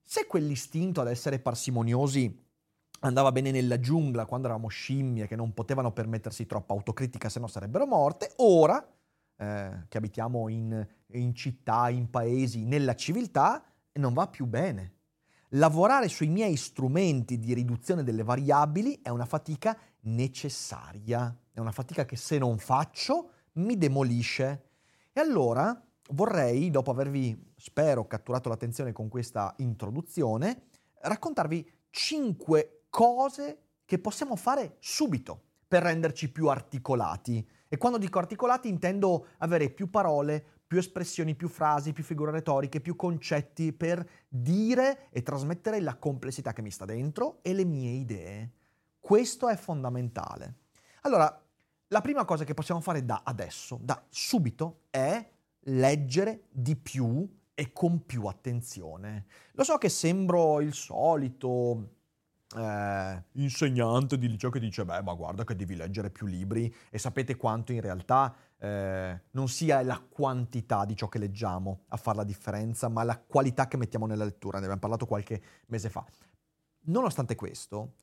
se 0.03 0.27
quell'istinto 0.27 1.01
ad 1.01 1.09
essere 1.09 1.39
parsimoniosi 1.39 2.51
andava 3.03 3.33
bene 3.33 3.51
nella 3.51 3.79
giungla 3.79 4.27
quando 4.27 4.47
eravamo 4.47 4.69
scimmie 4.69 5.27
che 5.27 5.37
non 5.37 5.53
potevano 5.53 5.93
permettersi 5.93 6.47
troppa 6.47 6.73
autocritica 6.73 7.29
se 7.29 7.41
no 7.41 7.47
sarebbero 7.47 7.87
morte, 7.87 8.33
ora 8.37 8.85
eh, 9.37 9.87
che 9.89 9.99
abitiamo 9.99 10.49
in, 10.49 10.87
in 11.13 11.35
città, 11.35 11.89
in 11.91 12.11
paesi, 12.11 12.65
nella 12.65 12.95
civiltà, 12.95 13.65
non 13.95 14.13
va 14.13 14.29
più 14.29 14.47
bene. 14.47 14.95
Lavorare 15.55 16.09
sui 16.09 16.29
miei 16.29 16.57
strumenti 16.57 17.39
di 17.39 17.53
riduzione 17.53 18.03
delle 18.03 18.23
variabili 18.23 19.01
è 19.03 19.11
una 19.11 19.27
fatica 19.27 19.77
necessaria, 20.03 21.37
è 21.53 21.61
una 21.61 21.73
fatica 21.73 22.05
che 22.05 22.17
se 22.17 22.39
non 22.39 22.57
faccio 22.59 23.31
mi 23.55 23.77
demolisce. 23.77 24.71
E 25.13 25.21
allora 25.21 25.79
vorrei, 26.13 26.71
dopo 26.71 26.91
avervi, 26.91 27.53
spero, 27.57 28.07
catturato 28.07 28.49
l'attenzione 28.49 28.93
con 28.93 29.09
questa 29.09 29.53
introduzione, 29.59 30.69
raccontarvi 31.01 31.69
cinque 31.91 32.82
cose 32.93 33.61
che 33.87 33.99
possiamo 33.99 34.37
fare 34.37 34.77
subito 34.79 35.45
per 35.67 35.83
renderci 35.83 36.31
più 36.31 36.49
articolati. 36.49 37.49
E 37.67 37.79
quando 37.79 37.97
dico 37.97 38.19
articolati 38.19 38.69
intendo 38.69 39.29
avere 39.39 39.71
più 39.71 39.89
parole, 39.89 40.45
più 40.67 40.77
espressioni, 40.77 41.35
più 41.35 41.49
frasi, 41.49 41.95
più 41.95 42.05
figure 42.05 42.31
retoriche, 42.31 42.83
più 42.83 42.95
concetti 42.95 43.73
per 43.73 44.07
dire 44.29 45.09
e 45.09 45.23
trasmettere 45.23 45.81
la 45.81 45.97
complessità 45.97 46.53
che 46.53 46.61
mi 46.61 46.71
sta 46.71 46.85
dentro 46.85 47.39
e 47.41 47.55
le 47.55 47.65
mie 47.65 47.93
idee. 47.93 48.53
Questo 49.01 49.49
è 49.49 49.57
fondamentale. 49.57 50.57
Allora, 51.01 51.43
la 51.89 52.01
prima 52.03 52.27
cosa 52.27 52.45
che 52.45 52.53
possiamo 52.53 52.83
fare 52.83 53.07
da 53.07 53.23
adesso, 53.25 53.79
da 53.81 54.05
subito, 54.11 54.83
è 54.91 55.31
leggere 55.61 56.45
di 56.51 56.77
più 56.77 57.27
e 57.55 57.73
con 57.73 58.05
più 58.05 58.27
attenzione. 58.27 59.25
Lo 59.53 59.65
so 59.65 59.79
che 59.79 59.89
sembro 59.89 60.61
il 60.61 60.75
solito 60.75 62.01
eh, 62.57 63.25
insegnante 63.33 64.19
di 64.19 64.29
liceo 64.29 64.51
che 64.51 64.61
dice, 64.61 64.85
beh, 64.85 65.03
ma 65.03 65.15
guarda 65.15 65.45
che 65.45 65.57
devi 65.57 65.75
leggere 65.75 66.11
più 66.11 66.27
libri 66.27 66.73
e 66.91 66.99
sapete 66.99 67.37
quanto 67.37 67.73
in 67.73 67.81
realtà 67.81 68.35
eh, 68.59 69.23
non 69.31 69.49
sia 69.49 69.83
la 69.83 69.99
quantità 69.99 70.85
di 70.85 70.97
ciò 70.97 71.09
che 71.09 71.19
leggiamo 71.19 71.85
a 71.89 71.97
fare 71.97 72.19
la 72.19 72.25
differenza, 72.25 72.89
ma 72.89 73.03
la 73.03 73.19
qualità 73.19 73.69
che 73.69 73.77
mettiamo 73.77 74.07
nella 74.07 74.25
lettura. 74.25 74.59
Ne 74.59 74.65
abbiamo 74.65 74.81
parlato 74.81 75.07
qualche 75.07 75.43
mese 75.67 75.91
fa. 75.91 76.05
Nonostante 76.85 77.35
questo, 77.35 77.95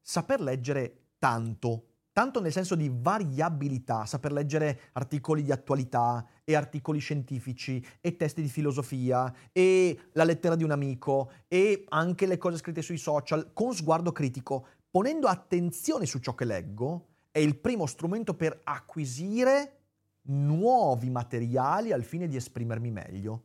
saper 0.00 0.40
leggere 0.40 1.08
tanto 1.18 1.87
tanto 2.18 2.40
nel 2.40 2.50
senso 2.50 2.74
di 2.74 2.90
variabilità, 2.92 4.04
saper 4.04 4.32
leggere 4.32 4.80
articoli 4.94 5.44
di 5.44 5.52
attualità 5.52 6.26
e 6.42 6.56
articoli 6.56 6.98
scientifici 6.98 7.80
e 8.00 8.16
testi 8.16 8.42
di 8.42 8.48
filosofia 8.48 9.32
e 9.52 9.96
la 10.14 10.24
lettera 10.24 10.56
di 10.56 10.64
un 10.64 10.72
amico 10.72 11.30
e 11.46 11.84
anche 11.90 12.26
le 12.26 12.36
cose 12.36 12.56
scritte 12.56 12.82
sui 12.82 12.96
social 12.96 13.52
con 13.52 13.72
sguardo 13.72 14.10
critico, 14.10 14.66
ponendo 14.90 15.28
attenzione 15.28 16.06
su 16.06 16.18
ciò 16.18 16.34
che 16.34 16.44
leggo, 16.44 17.06
è 17.30 17.38
il 17.38 17.56
primo 17.56 17.86
strumento 17.86 18.34
per 18.34 18.62
acquisire 18.64 19.82
nuovi 20.22 21.10
materiali 21.10 21.92
al 21.92 22.02
fine 22.02 22.26
di 22.26 22.34
esprimermi 22.34 22.90
meglio. 22.90 23.44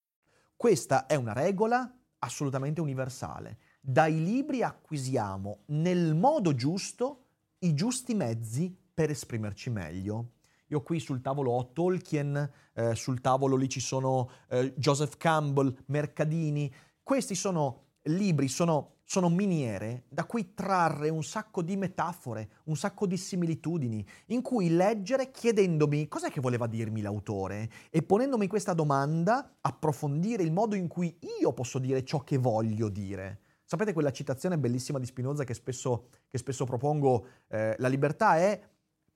Questa 0.61 1.07
è 1.07 1.15
una 1.15 1.33
regola 1.33 1.91
assolutamente 2.19 2.81
universale. 2.81 3.57
Dai 3.81 4.23
libri 4.23 4.61
acquisiamo 4.61 5.61
nel 5.69 6.13
modo 6.13 6.53
giusto 6.53 7.23
i 7.61 7.73
giusti 7.73 8.13
mezzi 8.13 8.71
per 8.93 9.09
esprimerci 9.09 9.71
meglio. 9.71 10.33
Io 10.67 10.83
qui 10.83 10.99
sul 10.99 11.19
tavolo 11.19 11.53
ho 11.53 11.71
Tolkien, 11.71 12.51
eh, 12.73 12.93
sul 12.93 13.21
tavolo 13.21 13.55
lì 13.55 13.67
ci 13.69 13.79
sono 13.79 14.29
eh, 14.49 14.71
Joseph 14.77 15.17
Campbell, 15.17 15.75
Mercadini. 15.87 16.71
Questi 17.01 17.33
sono 17.33 17.90
libri, 18.03 18.47
sono 18.47 18.95
sono 19.11 19.27
miniere 19.27 20.05
da 20.07 20.23
cui 20.23 20.53
trarre 20.53 21.09
un 21.09 21.21
sacco 21.21 21.61
di 21.61 21.75
metafore, 21.75 22.51
un 22.67 22.77
sacco 22.77 23.05
di 23.05 23.17
similitudini, 23.17 24.07
in 24.27 24.41
cui 24.41 24.69
leggere 24.69 25.31
chiedendomi 25.31 26.07
cos'è 26.07 26.31
che 26.31 26.39
voleva 26.39 26.65
dirmi 26.65 27.01
l'autore 27.01 27.69
e 27.89 28.03
ponendomi 28.03 28.47
questa 28.47 28.73
domanda 28.73 29.57
approfondire 29.59 30.43
il 30.43 30.53
modo 30.53 30.75
in 30.75 30.87
cui 30.87 31.13
io 31.41 31.51
posso 31.51 31.77
dire 31.77 32.05
ciò 32.05 32.19
che 32.23 32.37
voglio 32.37 32.87
dire. 32.87 33.41
Sapete 33.65 33.91
quella 33.91 34.13
citazione 34.13 34.57
bellissima 34.57 34.97
di 34.97 35.05
Spinoza 35.05 35.43
che 35.43 35.55
spesso, 35.55 36.07
che 36.29 36.37
spesso 36.37 36.63
propongo? 36.63 37.25
Eh, 37.49 37.75
la 37.79 37.89
libertà 37.89 38.37
è 38.37 38.61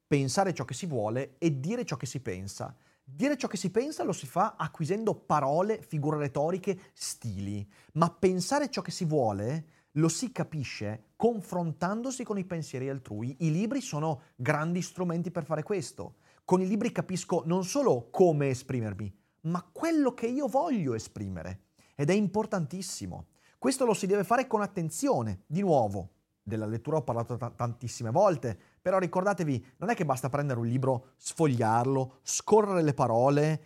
pensare 0.06 0.54
ciò 0.54 0.66
che 0.66 0.74
si 0.74 0.88
vuole 0.88 1.36
e 1.38 1.58
dire 1.62 1.86
ciò 1.86 1.96
che 1.96 2.06
si 2.06 2.20
pensa. 2.20 2.76
Dire 3.08 3.38
ciò 3.38 3.48
che 3.48 3.56
si 3.56 3.70
pensa 3.70 4.04
lo 4.04 4.12
si 4.12 4.26
fa 4.26 4.56
acquisendo 4.58 5.14
parole, 5.14 5.80
figure 5.80 6.18
retoriche, 6.18 6.92
stili, 6.94 7.66
ma 7.94 8.10
pensare 8.10 8.70
ciò 8.72 8.82
che 8.82 8.90
si 8.90 9.06
vuole 9.06 9.68
lo 9.98 10.10
si 10.10 10.32
capisce 10.32 11.12
confrontandosi 11.16 12.24
con 12.24 12.40
i 12.40 12.46
pensieri 12.46 12.90
altrui. 12.90 13.36
I 13.42 13.52
libri 13.52 13.80
sono 13.80 14.22
grandi 14.36 14.82
strumenti 14.82 15.30
per 15.30 15.46
fare 15.46 15.62
questo. 15.62 16.16
Con 16.44 16.62
i 16.62 16.68
libri 16.68 16.92
capisco 16.92 17.44
non 17.46 17.64
solo 17.64 18.10
come 18.10 18.50
esprimermi, 18.50 19.16
ma 19.42 19.64
quello 19.72 20.14
che 20.16 20.26
io 20.26 20.48
voglio 20.48 20.96
esprimere. 20.96 21.68
Ed 21.96 22.10
è 22.10 22.14
importantissimo. 22.14 23.28
Questo 23.60 23.86
lo 23.86 23.94
si 23.94 24.08
deve 24.08 24.24
fare 24.24 24.48
con 24.48 24.62
attenzione. 24.62 25.44
Di 25.46 25.62
nuovo, 25.62 26.10
della 26.42 26.66
lettura 26.66 26.98
ho 26.98 27.04
parlato 27.04 27.38
t- 27.38 27.56
tantissime 27.56 28.12
volte, 28.12 28.60
Però 28.86 29.00
ricordatevi, 29.00 29.66
non 29.78 29.90
è 29.90 29.96
che 29.96 30.06
basta 30.06 30.30
prendere 30.30 30.60
un 30.60 30.68
libro, 30.68 31.14
sfogliarlo, 31.18 32.20
scorrere 32.22 32.84
le 32.84 32.94
parole 32.94 33.66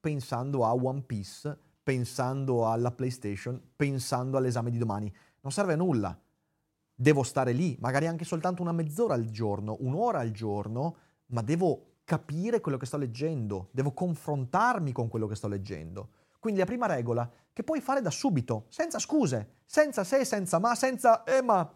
pensando 0.00 0.64
a 0.64 0.72
One 0.72 1.02
Piece, 1.02 1.54
pensando 1.82 2.66
alla 2.66 2.92
PlayStation, 2.92 3.60
pensando 3.76 4.38
all'esame 4.38 4.70
di 4.70 4.78
domani. 4.78 5.14
Non 5.42 5.52
serve 5.52 5.74
a 5.74 5.76
nulla. 5.76 6.18
Devo 6.94 7.22
stare 7.24 7.52
lì, 7.52 7.76
magari 7.78 8.06
anche 8.06 8.24
soltanto 8.24 8.62
una 8.62 8.72
mezz'ora 8.72 9.12
al 9.12 9.26
giorno, 9.26 9.76
un'ora 9.80 10.20
al 10.20 10.30
giorno, 10.30 10.96
ma 11.26 11.42
devo 11.42 11.96
capire 12.04 12.62
quello 12.62 12.78
che 12.78 12.86
sto 12.86 12.96
leggendo, 12.96 13.68
devo 13.70 13.92
confrontarmi 13.92 14.92
con 14.92 15.08
quello 15.08 15.26
che 15.26 15.34
sto 15.34 15.46
leggendo. 15.46 16.08
Quindi 16.38 16.60
la 16.60 16.66
prima 16.66 16.86
regola, 16.86 17.30
che 17.52 17.62
puoi 17.62 17.82
fare 17.82 18.00
da 18.00 18.10
subito, 18.10 18.64
senza 18.70 18.98
scuse, 18.98 19.56
senza 19.66 20.04
se, 20.04 20.24
senza 20.24 20.58
ma, 20.58 20.74
senza 20.74 21.22
eh 21.24 21.42
ma, 21.42 21.70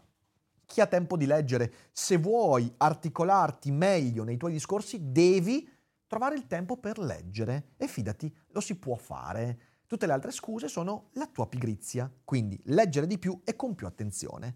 chi 0.71 0.81
ha 0.81 0.87
tempo 0.87 1.17
di 1.17 1.27
leggere. 1.27 1.73
Se 1.91 2.17
vuoi 2.17 2.73
articolarti 2.77 3.73
meglio 3.73 4.23
nei 4.23 4.37
tuoi 4.37 4.53
discorsi, 4.53 5.11
devi 5.11 5.69
trovare 6.07 6.37
il 6.37 6.47
tempo 6.47 6.77
per 6.77 7.01
leggere 7.01 7.73
e 7.77 7.89
fidati, 7.89 8.33
lo 8.51 8.61
si 8.61 8.77
può 8.77 8.95
fare. 8.95 9.59
Tutte 9.89 10.07
le 10.07 10.13
altre 10.13 10.31
scuse 10.31 10.69
sono 10.69 11.09
la 11.15 11.27
tua 11.27 11.49
pigrizia, 11.49 12.09
quindi 12.25 12.61
leggere 12.67 13.09
di 13.09 13.19
più 13.19 13.41
e 13.43 13.57
con 13.57 13.75
più 13.75 13.89
attenzione. 13.89 14.55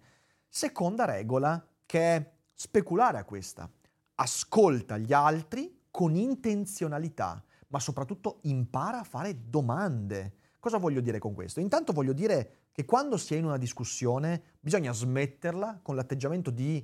Seconda 0.49 1.04
regola, 1.04 1.66
che 1.85 2.14
è 2.14 2.33
speculare 2.52 3.18
a 3.18 3.25
questa. 3.25 3.68
Ascolta 4.14 4.97
gli 4.97 5.12
altri 5.12 5.87
con 5.90 6.14
intenzionalità, 6.14 7.44
ma 7.68 7.80
soprattutto 7.80 8.38
impara 8.42 9.00
a 9.00 9.04
fare 9.04 9.49
domande. 9.49 10.37
Cosa 10.64 10.78
voglio 10.78 11.02
dire 11.02 11.18
con 11.18 11.35
questo? 11.35 11.61
Intanto 11.61 11.92
voglio 11.92 12.14
dire 12.14 12.68
che 12.73 12.87
quando 12.87 13.18
si 13.18 13.35
è 13.35 13.37
in 13.37 13.44
una 13.44 13.59
discussione 13.59 14.54
bisogna 14.61 14.94
smetterla 14.94 15.80
con 15.83 15.94
l'atteggiamento 15.94 16.50
di 16.50 16.83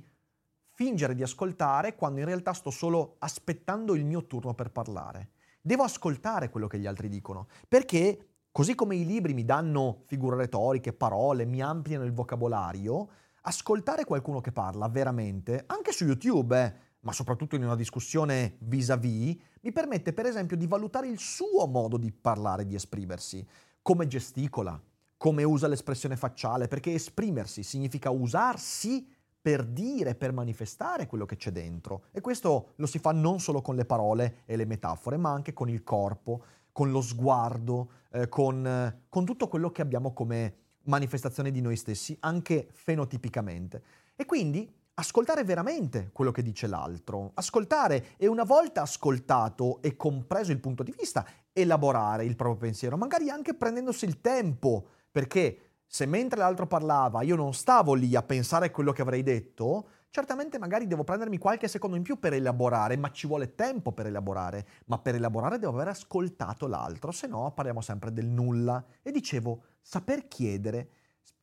fingere 0.69 1.15
di 1.15 1.23
ascoltare 1.23 1.95
quando 1.95 2.19
in 2.19 2.27
realtà 2.27 2.53
sto 2.53 2.69
solo 2.69 3.15
aspettando 3.17 3.95
il 3.95 4.05
mio 4.05 4.27
turno 4.27 4.53
per 4.53 4.69
parlare. 4.69 5.31
Devo 5.59 5.81
ascoltare 5.81 6.51
quello 6.51 6.67
che 6.67 6.77
gli 6.77 6.85
altri 6.85 7.09
dicono, 7.09 7.47
perché 7.67 8.27
così 8.51 8.75
come 8.75 8.97
i 8.97 9.03
libri 9.03 9.33
mi 9.33 9.45
danno 9.45 10.03
figure 10.05 10.35
retoriche, 10.35 10.93
parole, 10.93 11.45
mi 11.45 11.59
ampliano 11.59 12.05
il 12.05 12.13
vocabolario, 12.13 13.09
ascoltare 13.41 14.05
qualcuno 14.05 14.41
che 14.41 14.51
parla 14.51 14.89
veramente, 14.89 15.63
anche 15.65 15.91
su 15.91 16.05
YouTube, 16.05 16.55
eh, 16.55 16.73
ma 16.99 17.13
soprattutto 17.13 17.55
in 17.55 17.63
una 17.63 17.75
discussione 17.75 18.57
vis-à-vis, 18.59 19.35
mi 19.61 19.71
permette 19.71 20.13
per 20.13 20.27
esempio 20.27 20.55
di 20.55 20.67
valutare 20.67 21.07
il 21.07 21.17
suo 21.17 21.65
modo 21.65 21.97
di 21.97 22.11
parlare, 22.11 22.67
di 22.67 22.75
esprimersi, 22.75 23.43
come 23.81 24.07
gesticola, 24.07 24.79
come 25.17 25.43
usa 25.43 25.67
l'espressione 25.67 26.15
facciale, 26.15 26.67
perché 26.67 26.93
esprimersi 26.93 27.63
significa 27.63 28.09
usarsi 28.09 29.07
per 29.41 29.65
dire, 29.65 30.13
per 30.13 30.33
manifestare 30.33 31.07
quello 31.07 31.25
che 31.25 31.35
c'è 31.35 31.51
dentro. 31.51 32.03
E 32.11 32.21
questo 32.21 32.73
lo 32.75 32.85
si 32.85 32.99
fa 32.99 33.11
non 33.11 33.39
solo 33.39 33.61
con 33.61 33.75
le 33.75 33.85
parole 33.85 34.41
e 34.45 34.55
le 34.55 34.65
metafore, 34.65 35.17
ma 35.17 35.31
anche 35.31 35.53
con 35.53 35.69
il 35.69 35.83
corpo, 35.83 36.43
con 36.71 36.91
lo 36.91 37.01
sguardo, 37.01 37.91
eh, 38.11 38.29
con, 38.29 38.65
eh, 38.65 39.05
con 39.09 39.25
tutto 39.25 39.47
quello 39.47 39.71
che 39.71 39.81
abbiamo 39.81 40.13
come 40.13 40.55
manifestazione 40.83 41.51
di 41.51 41.61
noi 41.61 41.75
stessi, 41.75 42.15
anche 42.21 42.67
fenotipicamente. 42.71 43.83
E 44.15 44.25
quindi 44.25 44.71
ascoltare 44.93 45.43
veramente 45.43 46.09
quello 46.13 46.31
che 46.31 46.43
dice 46.43 46.67
l'altro, 46.67 47.31
ascoltare 47.33 48.17
e 48.17 48.27
una 48.27 48.43
volta 48.43 48.81
ascoltato 48.81 49.81
e 49.81 49.95
compreso 49.95 50.51
il 50.51 50.59
punto 50.59 50.83
di 50.83 50.93
vista, 50.95 51.25
elaborare 51.53 52.25
il 52.25 52.35
proprio 52.35 52.57
pensiero, 52.57 52.97
magari 52.97 53.29
anche 53.29 53.53
prendendosi 53.53 54.05
il 54.05 54.21
tempo 54.21 54.87
perché 55.11 55.71
se 55.85 56.05
mentre 56.05 56.39
l'altro 56.39 56.67
parlava 56.67 57.21
io 57.21 57.35
non 57.35 57.53
stavo 57.53 57.93
lì 57.93 58.15
a 58.15 58.23
pensare 58.23 58.67
a 58.67 58.71
quello 58.71 58.93
che 58.93 59.01
avrei 59.01 59.23
detto, 59.23 59.89
certamente 60.09 60.57
magari 60.57 60.87
devo 60.87 61.03
prendermi 61.03 61.37
qualche 61.37 61.67
secondo 61.67 61.97
in 61.97 62.03
più 62.03 62.19
per 62.19 62.33
elaborare, 62.33 62.95
ma 62.95 63.11
ci 63.11 63.27
vuole 63.27 63.55
tempo 63.55 63.91
per 63.91 64.05
elaborare. 64.05 64.67
Ma 64.85 64.99
per 64.99 65.15
elaborare 65.15 65.57
devo 65.57 65.73
aver 65.73 65.89
ascoltato 65.89 66.67
l'altro, 66.67 67.11
se 67.11 67.27
no 67.27 67.51
parliamo 67.53 67.81
sempre 67.81 68.13
del 68.13 68.27
nulla. 68.27 68.83
E 69.01 69.11
dicevo, 69.11 69.63
saper 69.81 70.27
chiedere, 70.27 70.89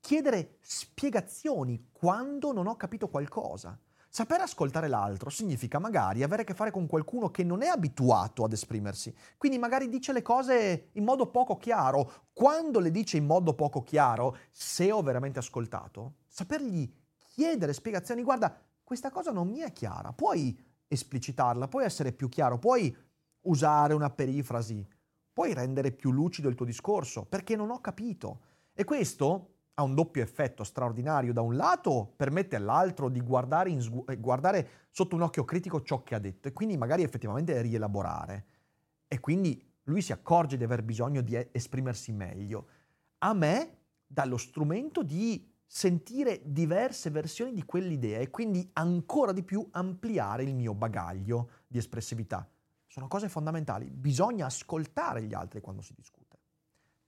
chiedere 0.01 0.57
spiegazioni 0.61 1.89
quando 1.93 2.53
non 2.53 2.69
ho 2.69 2.77
capito 2.77 3.09
qualcosa. 3.09 3.79
Saper 4.11 4.41
ascoltare 4.41 4.89
l'altro 4.89 5.29
significa 5.29 5.79
magari 5.79 6.23
avere 6.23 6.43
a 6.43 6.45
che 6.45 6.55
fare 6.55 6.71
con 6.71 6.87
qualcuno 6.87 7.31
che 7.31 7.45
non 7.45 7.63
è 7.63 7.67
abituato 7.67 8.43
ad 8.43 8.53
esprimersi, 8.53 9.15
quindi 9.37 9.59
magari 9.59 9.89
dice 9.89 10.13
le 10.13 10.23
cose 10.23 10.89
in 10.93 11.05
modo 11.05 11.27
poco 11.27 11.59
chiaro. 11.59 12.29
Quando 12.33 12.81
le 12.81 12.91
dice 12.91 13.19
in 13.19 13.27
modo 13.27 13.53
poco 13.55 13.83
chiaro, 13.83 14.39
se 14.51 14.91
ho 14.91 15.03
veramente 15.03 15.39
ascoltato, 15.39 16.15
sapergli 16.27 16.91
chiedere 17.19 17.75
spiegazioni, 17.75 18.23
guarda, 18.23 18.57
questa 18.83 19.11
cosa 19.11 19.31
non 19.31 19.49
mi 19.49 19.59
è 19.59 19.73
chiara, 19.73 20.13
puoi 20.13 20.59
esplicitarla, 20.89 21.69
puoi 21.69 21.85
essere 21.85 22.13
più 22.13 22.31
chiaro, 22.31 22.59
puoi 22.59 22.97
usare 23.43 23.93
una 23.93 24.09
perifrasi, 24.09 24.87
puoi 25.33 25.53
rendere 25.53 25.93
più 25.93 26.11
lucido 26.11 26.49
il 26.49 26.55
tuo 26.55 26.65
discorso, 26.65 27.27
perché 27.27 27.57
non 27.57 27.71
ho 27.71 27.81
capito. 27.81 28.41
E 28.73 28.85
questo 28.85 29.58
ha 29.79 29.83
un 29.85 29.95
doppio 29.95 30.23
effetto 30.23 30.65
straordinario. 30.65 31.33
Da 31.33 31.41
un 31.41 31.55
lato 31.55 32.13
permette 32.17 32.57
all'altro 32.57 33.09
di 33.09 33.21
guardare, 33.21 33.81
sgu- 33.81 34.11
eh, 34.11 34.17
guardare, 34.17 34.69
sotto 34.91 35.15
un 35.15 35.23
occhio 35.23 35.45
critico 35.45 35.83
ciò 35.83 36.03
che 36.03 36.17
ha 36.17 36.19
detto 36.19 36.49
e 36.49 36.53
quindi 36.53 36.77
magari 36.77 37.05
effettivamente 37.05 37.61
rielaborare. 37.63 38.47
E 39.07 39.21
quindi 39.21 39.65
lui 39.85 40.03
si 40.03 40.13
accorge 40.13 40.57
di 40.57 40.65
aver 40.65 40.83
bisogno 40.83 41.21
di 41.21 41.37
esprimersi 41.53 42.13
meglio. 42.13 42.67
A 43.19 43.33
me 43.33 43.77
dà 44.05 44.25
lo 44.25 44.37
strumento 44.37 45.05
di 45.05 45.49
sentire 45.65 46.41
diverse 46.45 47.11
versioni 47.11 47.53
di 47.53 47.65
quell'idea 47.65 48.19
e 48.19 48.31
quindi 48.31 48.69
ancora 48.73 49.33
di 49.33 49.45
più 49.45 49.67
ampliare 49.71 50.43
il 50.43 50.55
mio 50.55 50.75
bagaglio 50.75 51.51
di 51.69 51.79
espressività. 51.79 52.49
Sono 52.87 53.07
cose 53.07 53.29
fondamentali. 53.29 53.89
Bisogna 53.91 54.47
ascoltare 54.47 55.23
gli 55.23 55.35
altri 55.35 55.61
quando 55.61 55.83
si 55.83 55.95
discute. 55.95 56.37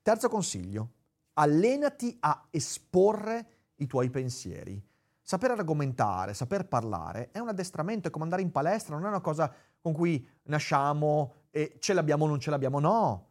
Terzo 0.03 0.29
consiglio, 0.29 0.93
allenati 1.35 2.17
a 2.21 2.47
esporre 2.51 3.47
i 3.77 3.87
tuoi 3.87 4.11
pensieri. 4.11 4.83
Saper 5.23 5.53
argomentare, 5.53 6.35
saper 6.35 6.67
parlare 6.67 7.31
è 7.31 7.39
un 7.39 7.49
addestramento, 7.49 8.09
è 8.09 8.11
come 8.11 8.25
andare 8.25 8.43
in 8.43 8.51
palestra, 8.51 8.97
non 8.97 9.05
è 9.05 9.09
una 9.09 9.21
cosa 9.21 9.53
con 9.81 9.93
cui 9.93 10.27
nasciamo 10.45 11.35
e 11.51 11.77
ce 11.79 11.93
l'abbiamo 11.93 12.25
o 12.25 12.29
non 12.29 12.41
ce 12.41 12.51
l'abbiamo, 12.51 12.81
no. 12.81 13.29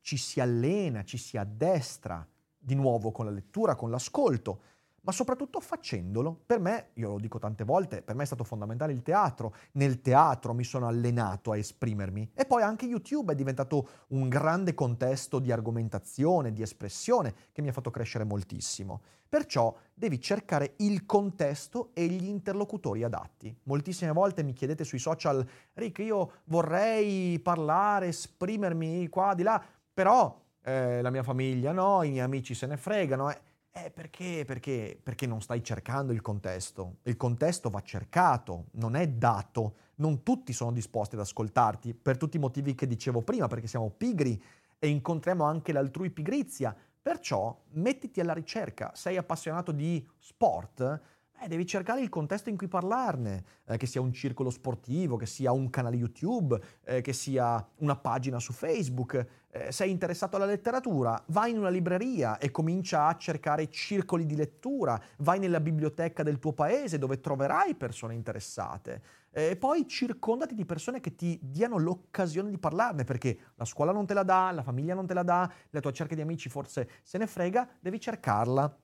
Ci 0.00 0.16
si 0.16 0.40
allena, 0.40 1.04
ci 1.04 1.16
si 1.18 1.36
addestra, 1.36 2.26
di 2.58 2.74
nuovo 2.74 3.12
con 3.12 3.24
la 3.24 3.30
lettura, 3.30 3.74
con 3.76 3.90
l'ascolto 3.90 4.60
ma 5.02 5.12
soprattutto 5.12 5.60
facendolo. 5.60 6.40
Per 6.46 6.60
me, 6.60 6.90
io 6.94 7.10
lo 7.10 7.18
dico 7.18 7.38
tante 7.38 7.64
volte, 7.64 8.02
per 8.02 8.14
me 8.14 8.22
è 8.22 8.26
stato 8.26 8.44
fondamentale 8.44 8.92
il 8.92 9.02
teatro. 9.02 9.54
Nel 9.72 10.00
teatro 10.00 10.54
mi 10.54 10.64
sono 10.64 10.86
allenato 10.86 11.52
a 11.52 11.56
esprimermi 11.56 12.30
e 12.34 12.44
poi 12.44 12.62
anche 12.62 12.86
YouTube 12.86 13.32
è 13.32 13.36
diventato 13.36 13.88
un 14.08 14.28
grande 14.28 14.74
contesto 14.74 15.38
di 15.38 15.52
argomentazione, 15.52 16.52
di 16.52 16.62
espressione 16.62 17.34
che 17.52 17.62
mi 17.62 17.68
ha 17.68 17.72
fatto 17.72 17.90
crescere 17.90 18.24
moltissimo. 18.24 19.00
Perciò 19.28 19.76
devi 19.92 20.20
cercare 20.20 20.74
il 20.78 21.04
contesto 21.04 21.90
e 21.92 22.06
gli 22.06 22.26
interlocutori 22.26 23.04
adatti. 23.04 23.54
Moltissime 23.64 24.12
volte 24.12 24.42
mi 24.42 24.54
chiedete 24.54 24.84
sui 24.84 24.98
social, 24.98 25.46
Rick, 25.74 25.98
io 25.98 26.32
vorrei 26.44 27.38
parlare, 27.40 28.08
esprimermi 28.08 29.08
qua, 29.08 29.34
di 29.34 29.42
là, 29.42 29.62
però 29.92 30.40
eh, 30.62 31.02
la 31.02 31.10
mia 31.10 31.22
famiglia 31.22 31.72
no, 31.72 32.02
i 32.02 32.10
miei 32.10 32.24
amici 32.24 32.54
se 32.54 32.66
ne 32.66 32.78
fregano. 32.78 33.30
Eh. 33.30 33.38
Eh, 33.70 33.90
perché, 33.90 34.44
perché, 34.46 34.98
perché 35.00 35.26
non 35.26 35.40
stai 35.40 35.62
cercando 35.62 36.12
il 36.12 36.20
contesto. 36.20 36.96
Il 37.04 37.16
contesto 37.16 37.70
va 37.70 37.80
cercato, 37.82 38.66
non 38.72 38.96
è 38.96 39.06
dato. 39.08 39.76
Non 39.96 40.22
tutti 40.22 40.52
sono 40.52 40.72
disposti 40.72 41.14
ad 41.14 41.20
ascoltarti, 41.20 41.94
per 41.94 42.16
tutti 42.16 42.36
i 42.36 42.40
motivi 42.40 42.74
che 42.74 42.86
dicevo 42.86 43.22
prima, 43.22 43.46
perché 43.46 43.66
siamo 43.66 43.90
pigri 43.90 44.40
e 44.78 44.88
incontriamo 44.88 45.44
anche 45.44 45.72
l'altrui 45.72 46.10
pigrizia. 46.10 46.74
Perciò 47.00 47.56
mettiti 47.72 48.20
alla 48.20 48.32
ricerca. 48.32 48.92
Sei 48.94 49.16
appassionato 49.16 49.72
di 49.72 50.06
sport? 50.18 51.00
Eh, 51.40 51.46
devi 51.46 51.66
cercare 51.66 52.00
il 52.00 52.08
contesto 52.08 52.48
in 52.48 52.56
cui 52.56 52.66
parlarne, 52.66 53.44
eh, 53.66 53.76
che 53.76 53.86
sia 53.86 54.00
un 54.00 54.12
circolo 54.12 54.50
sportivo, 54.50 55.16
che 55.16 55.26
sia 55.26 55.52
un 55.52 55.70
canale 55.70 55.94
YouTube, 55.94 56.60
eh, 56.84 57.00
che 57.00 57.12
sia 57.12 57.64
una 57.76 57.94
pagina 57.94 58.40
su 58.40 58.52
Facebook. 58.52 59.26
Eh, 59.48 59.70
sei 59.70 59.92
interessato 59.92 60.34
alla 60.34 60.46
letteratura? 60.46 61.22
Vai 61.28 61.52
in 61.52 61.58
una 61.58 61.68
libreria 61.68 62.38
e 62.38 62.50
comincia 62.50 63.06
a 63.06 63.16
cercare 63.16 63.70
circoli 63.70 64.26
di 64.26 64.34
lettura, 64.34 65.00
vai 65.18 65.38
nella 65.38 65.60
biblioteca 65.60 66.24
del 66.24 66.40
tuo 66.40 66.52
paese 66.52 66.98
dove 66.98 67.20
troverai 67.20 67.76
persone 67.76 68.14
interessate. 68.14 69.02
E 69.30 69.56
poi 69.56 69.86
circondati 69.86 70.56
di 70.56 70.64
persone 70.64 70.98
che 70.98 71.14
ti 71.14 71.38
diano 71.40 71.78
l'occasione 71.78 72.50
di 72.50 72.58
parlarne, 72.58 73.04
perché 73.04 73.38
la 73.54 73.64
scuola 73.64 73.92
non 73.92 74.06
te 74.06 74.14
la 74.14 74.24
dà, 74.24 74.50
la 74.50 74.62
famiglia 74.62 74.94
non 74.94 75.06
te 75.06 75.14
la 75.14 75.22
dà, 75.22 75.48
la 75.70 75.80
tua 75.80 75.92
cerca 75.92 76.16
di 76.16 76.20
amici 76.20 76.48
forse 76.48 76.88
se 77.04 77.16
ne 77.16 77.28
frega, 77.28 77.68
devi 77.78 78.00
cercarla. 78.00 78.76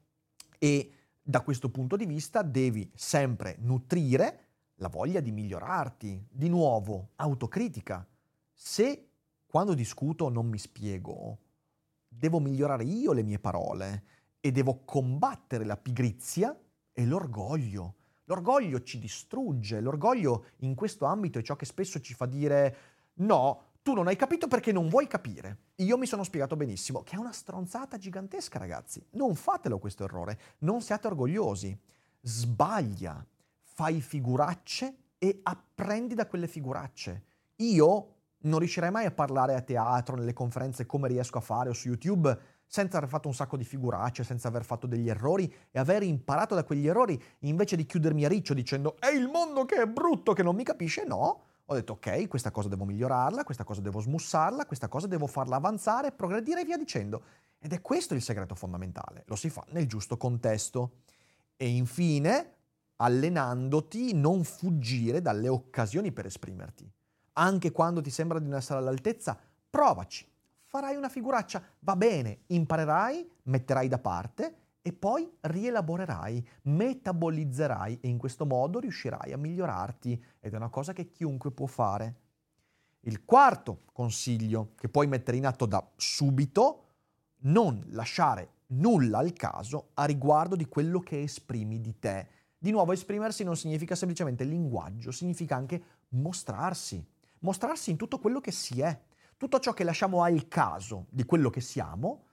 E 0.57 0.93
da 1.27 1.41
questo 1.41 1.71
punto 1.71 1.97
di 1.97 2.05
vista 2.05 2.43
devi 2.43 2.91
sempre 2.95 3.57
nutrire 3.61 4.41
la 4.75 4.89
voglia 4.89 5.21
di 5.21 5.33
migliorarti. 5.33 6.27
Di 6.31 6.51
nuovo, 6.51 7.13
autocritica. 7.17 8.07
Se 8.53 9.09
quando 9.47 9.73
discuto 9.73 10.29
non 10.29 10.47
mi 10.47 10.59
spiego, 10.59 11.39
devo 12.07 12.41
migliorare 12.41 12.85
io 12.85 13.13
le 13.13 13.23
mie 13.23 13.39
parole 13.39 14.05
e 14.39 14.53
devo 14.53 14.83
combattere 14.85 15.65
la 15.65 15.79
pigrizia 15.79 16.55
e 16.93 17.07
l'orgoglio. 17.07 17.95
L'orgoglio 18.25 18.83
ci 18.83 18.99
distrugge, 18.99 19.81
l'orgoglio 19.81 20.49
in 20.59 20.75
questo 20.75 21.07
ambito 21.07 21.39
è 21.39 21.43
ciò 21.43 21.57
che 21.57 21.65
spesso 21.65 22.01
ci 22.01 22.13
fa 22.13 22.27
dire 22.27 22.77
no, 23.15 23.73
tu 23.85 23.93
non 23.93 24.07
hai 24.07 24.17
capito 24.17 24.49
perché 24.49 24.73
non 24.73 24.89
vuoi 24.89 25.07
capire. 25.07 25.59
Io 25.77 25.99
mi 25.99 26.07
sono 26.07 26.25
spiegato 26.25 26.57
benissimo, 26.57 27.03
che 27.03 27.17
è 27.17 27.19
una 27.19 27.33
stronzata 27.33 27.99
gigantesca 27.99 28.59
ragazzi. 28.59 29.05
Non 29.11 29.35
fatelo 29.35 29.79
questo 29.79 30.05
errore, 30.05 30.39
non 30.61 30.81
siate 30.81 31.07
orgogliosi. 31.07 31.79
Sbaglia, 32.23 33.23
fai 33.61 34.01
figuracce 34.01 34.97
e 35.19 35.41
apprendi 35.43 36.15
da 36.15 36.27
quelle 36.27 36.49
figuracce. 36.49 37.25
Io 37.57 38.15
non 38.39 38.59
riuscirei 38.59 38.91
mai 38.91 39.05
a 39.05 39.11
parlare 39.11 39.55
a 39.55 39.61
teatro, 39.61 40.17
nelle 40.17 40.33
conferenze 40.33 40.87
come 40.87 41.09
riesco 41.09 41.37
a 41.37 41.43
fare 41.43 41.69
o 41.69 41.75
su 41.75 41.89
YouTube 41.89 42.39
senza 42.65 42.97
aver 42.97 43.11
fatto 43.11 43.29
un 43.29 43.35
sacco 43.35 43.59
di 43.59 43.65
figuracce, 43.65 44.25
senza 44.25 44.49
aver 44.49 44.65
fatto 44.65 44.87
degli 44.87 45.11
errori 45.11 45.53
e 45.71 45.79
aver 45.79 46.05
imparato 46.05 46.55
da 46.55 46.65
quegli 46.65 46.89
errori 46.89 47.23
invece 47.41 47.77
di 47.77 47.85
chiudermi 47.85 48.25
a 48.25 48.29
riccio 48.29 48.55
dicendo 48.55 48.97
è 48.99 49.09
il 49.09 49.29
mondo 49.29 49.67
che 49.67 49.77
è 49.77 49.87
brutto, 49.87 50.33
che 50.33 50.43
non 50.43 50.55
mi 50.57 50.65
capisce, 50.65 51.05
no. 51.05 51.43
Ho 51.67 51.75
detto 51.75 51.95
ok, 51.95 52.29
questa 52.29 52.51
cosa 52.51 52.69
devo 52.69 52.85
migliorarla, 52.85 53.43
questa 53.43 53.65
cosa 53.65 53.81
devo 53.81 54.01
smussarla, 54.01 54.67
questa 54.67 54.89
cosa 54.89 55.07
devo 55.07 55.27
farla 55.27 55.57
avanzare, 55.57 56.13
progredire 56.13 56.61
e 56.61 56.65
via 56.65 56.77
dicendo. 56.77 57.23
Ed 57.59 57.73
è 57.73 57.81
questo 57.81 58.13
il 58.15 58.21
segreto 58.21 58.55
fondamentale, 58.55 59.25
lo 59.27 59.37
si 59.37 59.49
fa 59.49 59.65
nel 59.71 59.87
giusto 59.87 60.19
contesto. 60.19 60.97
E 61.57 61.67
infine, 61.69 62.55
allenandoti, 62.97 64.13
non 64.13 64.45
fuggire 64.45 65.23
dalle 65.23 65.49
occasioni 65.49 66.13
per 66.13 66.27
esprimerti. 66.27 66.91
Anche 67.35 67.73
quando 67.73 68.03
ti 68.03 68.11
sembra 68.11 68.39
di 68.39 68.47
non 68.47 68.59
essere 68.59 68.81
all'altezza, 68.81 69.39
provaci, 69.71 70.29
farai 70.65 70.97
una 70.97 71.09
figuraccia, 71.09 71.63
va 71.79 71.97
bene, 71.97 72.41
imparerai, 72.49 73.31
metterai 73.45 73.89
da 73.89 73.99
parte 73.99 74.64
e 74.87 74.93
poi 74.93 75.27
rielaborerai, 75.41 76.47
metabolizzerai 76.65 78.01
e 78.03 78.09
in 78.09 78.19
questo 78.19 78.45
modo 78.45 78.81
riuscirai 78.81 79.33
a 79.33 79.39
migliorarti 79.39 80.23
ed 80.41 80.53
è 80.53 80.57
una 80.57 80.69
cosa 80.69 80.93
che 80.93 81.09
chiunque 81.09 81.51
può 81.53 81.65
fare. 81.65 82.17
Il 83.01 83.25
quarto 83.25 83.85
consiglio 83.95 84.73
che 84.77 84.91
puoi 84.91 85.07
mettere 85.07 85.39
in 85.39 85.47
atto 85.47 85.65
da 85.65 85.83
subito, 85.97 86.83
non 87.45 87.83
lasciare 87.93 88.57
nulla 88.67 89.21
al 89.21 89.33
caso 89.33 89.93
a 89.95 90.05
riguardo 90.05 90.55
di 90.55 90.67
quello 90.67 91.01
che 91.01 91.23
esprimi 91.23 91.81
di 91.81 91.99
te. 91.99 92.29
Di 92.59 92.71
nuovo, 92.71 92.93
esprimersi 92.93 93.43
non 93.43 93.57
significa 93.57 93.95
semplicemente 93.95 94.45
linguaggio, 94.45 95.11
significa 95.13 95.57
anche 95.57 95.83
mostrarsi, 96.11 97.03
mostrarsi 97.39 97.91
in 97.91 97.97
tutto 97.97 98.19
quello 98.19 98.43
che 98.43 98.53
si 98.53 98.83
è. 98.83 99.01
Tutto 99.39 99.61
ciò 99.61 99.73
che 99.73 99.85
lasciamo 99.85 100.23
al 100.23 100.47
caso 100.47 101.07
di 101.09 101.25
quello 101.25 101.49
che 101.49 101.63
siamo 101.63 102.25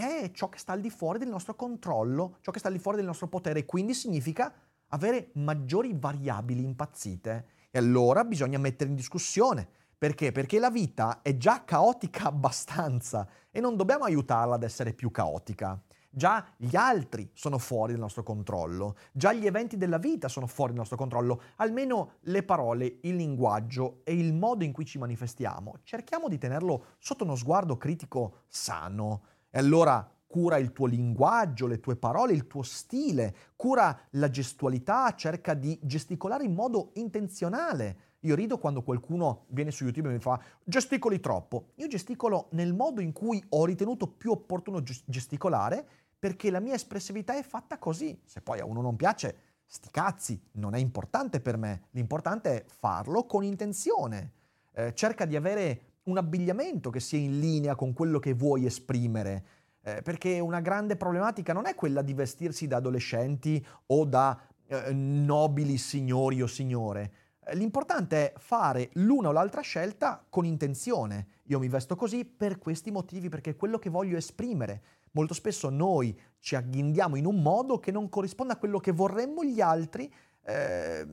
è 0.00 0.32
ciò 0.32 0.48
che 0.48 0.58
sta 0.58 0.72
al 0.72 0.80
di 0.80 0.90
fuori 0.90 1.20
del 1.20 1.28
nostro 1.28 1.54
controllo, 1.54 2.38
ciò 2.40 2.50
che 2.50 2.58
sta 2.58 2.66
al 2.66 2.74
di 2.74 2.80
fuori 2.80 2.96
del 2.96 3.06
nostro 3.06 3.28
potere 3.28 3.64
quindi 3.64 3.94
significa 3.94 4.52
avere 4.88 5.30
maggiori 5.34 5.94
variabili 5.96 6.64
impazzite. 6.64 7.46
E 7.70 7.78
allora 7.78 8.24
bisogna 8.24 8.58
mettere 8.58 8.90
in 8.90 8.96
discussione. 8.96 9.68
Perché? 9.96 10.32
Perché 10.32 10.58
la 10.58 10.70
vita 10.70 11.22
è 11.22 11.36
già 11.36 11.64
caotica 11.64 12.24
abbastanza 12.26 13.28
e 13.52 13.60
non 13.60 13.76
dobbiamo 13.76 14.02
aiutarla 14.04 14.56
ad 14.56 14.64
essere 14.64 14.94
più 14.94 15.12
caotica. 15.12 15.80
Già 16.10 16.44
gli 16.56 16.74
altri 16.74 17.30
sono 17.32 17.58
fuori 17.58 17.92
dal 17.92 18.02
nostro 18.02 18.22
controllo, 18.22 18.96
già 19.12 19.32
gli 19.32 19.46
eventi 19.46 19.76
della 19.76 19.98
vita 19.98 20.28
sono 20.28 20.46
fuori 20.46 20.70
dal 20.70 20.80
nostro 20.80 20.96
controllo, 20.96 21.40
almeno 21.56 22.14
le 22.22 22.42
parole, 22.42 22.98
il 23.02 23.16
linguaggio 23.16 24.00
e 24.04 24.14
il 24.14 24.32
modo 24.32 24.62
in 24.62 24.72
cui 24.72 24.84
ci 24.84 24.98
manifestiamo. 24.98 25.78
Cerchiamo 25.82 26.28
di 26.28 26.38
tenerlo 26.38 26.84
sotto 26.98 27.24
uno 27.24 27.34
sguardo 27.34 27.76
critico 27.76 28.42
sano. 28.46 29.22
E 29.56 29.58
allora 29.60 30.04
cura 30.26 30.56
il 30.56 30.72
tuo 30.72 30.86
linguaggio, 30.86 31.68
le 31.68 31.78
tue 31.78 31.94
parole, 31.94 32.32
il 32.32 32.48
tuo 32.48 32.62
stile, 32.62 33.36
cura 33.54 33.96
la 34.10 34.28
gestualità, 34.28 35.14
cerca 35.14 35.54
di 35.54 35.78
gesticolare 35.80 36.42
in 36.42 36.54
modo 36.54 36.90
intenzionale. 36.94 37.98
Io 38.22 38.34
rido 38.34 38.58
quando 38.58 38.82
qualcuno 38.82 39.44
viene 39.50 39.70
su 39.70 39.84
YouTube 39.84 40.08
e 40.08 40.14
mi 40.14 40.18
fa 40.18 40.40
gesticoli 40.64 41.20
troppo. 41.20 41.66
Io 41.76 41.86
gesticolo 41.86 42.48
nel 42.50 42.74
modo 42.74 43.00
in 43.00 43.12
cui 43.12 43.40
ho 43.50 43.64
ritenuto 43.64 44.08
più 44.08 44.32
opportuno 44.32 44.82
gesticolare 45.04 45.86
perché 46.18 46.50
la 46.50 46.58
mia 46.58 46.74
espressività 46.74 47.38
è 47.38 47.42
fatta 47.44 47.78
così. 47.78 48.20
Se 48.24 48.40
poi 48.40 48.58
a 48.58 48.64
uno 48.64 48.80
non 48.80 48.96
piace, 48.96 49.36
sti 49.66 49.88
cazzi, 49.92 50.42
non 50.54 50.74
è 50.74 50.78
importante 50.78 51.38
per 51.38 51.56
me. 51.56 51.82
L'importante 51.90 52.50
è 52.50 52.64
farlo 52.66 53.24
con 53.24 53.44
intenzione. 53.44 54.32
Eh, 54.72 54.94
cerca 54.94 55.24
di 55.24 55.36
avere 55.36 55.93
un 56.04 56.18
abbigliamento 56.18 56.90
che 56.90 57.00
sia 57.00 57.18
in 57.18 57.38
linea 57.38 57.74
con 57.74 57.92
quello 57.92 58.18
che 58.18 58.34
vuoi 58.34 58.66
esprimere. 58.66 59.44
Eh, 59.82 60.02
perché 60.02 60.40
una 60.40 60.60
grande 60.60 60.96
problematica 60.96 61.52
non 61.52 61.66
è 61.66 61.74
quella 61.74 62.02
di 62.02 62.14
vestirsi 62.14 62.66
da 62.66 62.76
adolescenti 62.76 63.64
o 63.86 64.04
da 64.04 64.40
eh, 64.66 64.92
nobili 64.92 65.76
signori 65.76 66.40
o 66.40 66.46
signore. 66.46 67.12
Eh, 67.44 67.54
l'importante 67.54 68.16
è 68.16 68.38
fare 68.38 68.90
l'una 68.94 69.28
o 69.28 69.32
l'altra 69.32 69.60
scelta 69.60 70.24
con 70.28 70.44
intenzione. 70.44 71.26
Io 71.44 71.58
mi 71.58 71.68
vesto 71.68 71.96
così 71.96 72.24
per 72.24 72.58
questi 72.58 72.90
motivi, 72.90 73.28
perché 73.28 73.50
è 73.50 73.56
quello 73.56 73.78
che 73.78 73.90
voglio 73.90 74.16
esprimere 74.16 74.82
molto 75.14 75.34
spesso 75.34 75.70
noi 75.70 76.18
ci 76.38 76.54
agghindiamo 76.54 77.16
in 77.16 77.26
un 77.26 77.40
modo 77.40 77.78
che 77.78 77.90
non 77.90 78.08
corrisponde 78.08 78.52
a 78.52 78.56
quello 78.56 78.78
che 78.78 78.92
vorremmo 78.92 79.44
gli 79.44 79.60
altri 79.60 80.12
eh, 80.42 81.06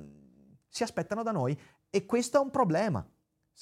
si 0.68 0.84
aspettano 0.84 1.24
da 1.24 1.32
noi 1.32 1.60
e 1.90 2.06
questo 2.06 2.38
è 2.38 2.42
un 2.42 2.50
problema. 2.50 3.06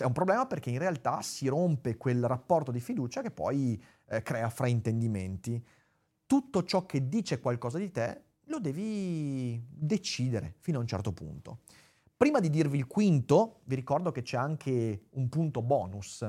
È 0.03 0.05
un 0.05 0.13
problema 0.13 0.45
perché 0.45 0.69
in 0.69 0.77
realtà 0.77 1.21
si 1.21 1.47
rompe 1.47 1.97
quel 1.97 2.25
rapporto 2.25 2.71
di 2.71 2.79
fiducia 2.79 3.21
che 3.21 3.31
poi 3.31 3.81
eh, 4.07 4.21
crea 4.21 4.49
fraintendimenti. 4.49 5.63
Tutto 6.25 6.63
ciò 6.63 6.85
che 6.85 7.07
dice 7.07 7.39
qualcosa 7.39 7.77
di 7.77 7.91
te 7.91 8.23
lo 8.45 8.59
devi 8.59 9.61
decidere 9.69 10.55
fino 10.59 10.77
a 10.77 10.81
un 10.81 10.87
certo 10.87 11.11
punto. 11.11 11.59
Prima 12.15 12.39
di 12.39 12.49
dirvi 12.49 12.77
il 12.77 12.87
quinto, 12.87 13.61
vi 13.65 13.75
ricordo 13.75 14.11
che 14.11 14.21
c'è 14.21 14.37
anche 14.37 15.07
un 15.11 15.29
punto 15.29 15.61
bonus 15.61 16.25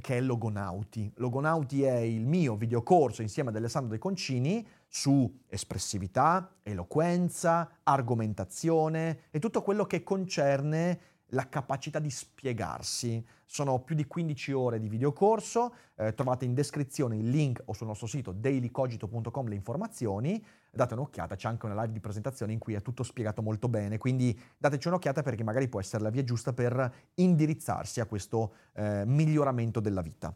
che 0.00 0.18
è 0.18 0.20
Logonauti. 0.20 1.10
Logonauti 1.16 1.82
è 1.82 1.96
il 1.96 2.26
mio 2.26 2.56
videocorso 2.56 3.22
insieme 3.22 3.48
ad 3.50 3.56
Alessandro 3.56 3.92
De 3.92 3.98
Concini 3.98 4.66
su 4.86 5.40
espressività, 5.48 6.56
eloquenza, 6.62 7.78
argomentazione 7.82 9.20
e 9.30 9.38
tutto 9.38 9.62
quello 9.62 9.86
che 9.86 10.02
concerne 10.02 11.00
la 11.30 11.48
capacità 11.48 11.98
di 11.98 12.10
spiegarsi. 12.10 13.24
Sono 13.44 13.80
più 13.80 13.94
di 13.94 14.06
15 14.06 14.52
ore 14.52 14.78
di 14.78 14.88
videocorso, 14.88 15.74
eh, 15.96 16.14
trovate 16.14 16.44
in 16.44 16.54
descrizione 16.54 17.16
il 17.16 17.28
link 17.28 17.62
o 17.64 17.72
sul 17.72 17.86
nostro 17.86 18.06
sito 18.06 18.32
dailycogito.com 18.32 19.48
le 19.48 19.54
informazioni, 19.54 20.44
date 20.70 20.94
un'occhiata, 20.94 21.36
c'è 21.36 21.48
anche 21.48 21.66
una 21.66 21.80
live 21.80 21.92
di 21.92 22.00
presentazione 22.00 22.52
in 22.52 22.58
cui 22.58 22.74
è 22.74 22.82
tutto 22.82 23.02
spiegato 23.02 23.42
molto 23.42 23.68
bene, 23.68 23.98
quindi 23.98 24.38
dateci 24.58 24.88
un'occhiata 24.88 25.22
perché 25.22 25.42
magari 25.42 25.68
può 25.68 25.80
essere 25.80 26.02
la 26.02 26.10
via 26.10 26.24
giusta 26.24 26.52
per 26.52 26.92
indirizzarsi 27.14 28.00
a 28.00 28.06
questo 28.06 28.54
eh, 28.74 29.04
miglioramento 29.06 29.80
della 29.80 30.02
vita. 30.02 30.34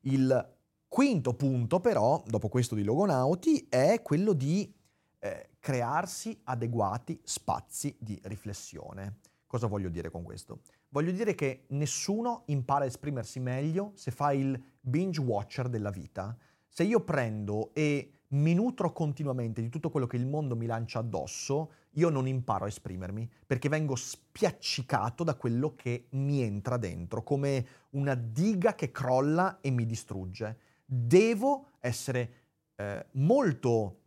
Il 0.00 0.56
quinto 0.86 1.34
punto 1.34 1.80
però, 1.80 2.22
dopo 2.26 2.48
questo 2.48 2.74
di 2.74 2.84
Logonauti, 2.84 3.66
è 3.68 4.00
quello 4.02 4.32
di 4.32 4.72
eh, 5.18 5.48
crearsi 5.58 6.38
adeguati 6.44 7.18
spazi 7.24 7.96
di 7.98 8.20
riflessione. 8.24 9.18
Cosa 9.54 9.68
voglio 9.68 9.88
dire 9.88 10.10
con 10.10 10.24
questo? 10.24 10.62
Voglio 10.88 11.12
dire 11.12 11.36
che 11.36 11.66
nessuno 11.68 12.42
impara 12.46 12.82
a 12.82 12.88
esprimersi 12.88 13.38
meglio 13.38 13.92
se 13.94 14.10
fa 14.10 14.32
il 14.32 14.60
binge 14.80 15.20
watcher 15.20 15.68
della 15.68 15.90
vita. 15.90 16.36
Se 16.66 16.82
io 16.82 17.04
prendo 17.04 17.72
e 17.72 18.22
mi 18.30 18.52
nutro 18.52 18.92
continuamente 18.92 19.62
di 19.62 19.68
tutto 19.68 19.90
quello 19.90 20.08
che 20.08 20.16
il 20.16 20.26
mondo 20.26 20.56
mi 20.56 20.66
lancia 20.66 20.98
addosso, 20.98 21.70
io 21.90 22.08
non 22.08 22.26
imparo 22.26 22.64
a 22.64 22.66
esprimermi, 22.66 23.30
perché 23.46 23.68
vengo 23.68 23.94
spiaccicato 23.94 25.22
da 25.22 25.36
quello 25.36 25.76
che 25.76 26.08
mi 26.10 26.42
entra 26.42 26.76
dentro, 26.76 27.22
come 27.22 27.66
una 27.90 28.16
diga 28.16 28.74
che 28.74 28.90
crolla 28.90 29.60
e 29.60 29.70
mi 29.70 29.86
distrugge. 29.86 30.58
Devo 30.84 31.74
essere 31.78 32.32
eh, 32.74 33.06
molto 33.12 34.00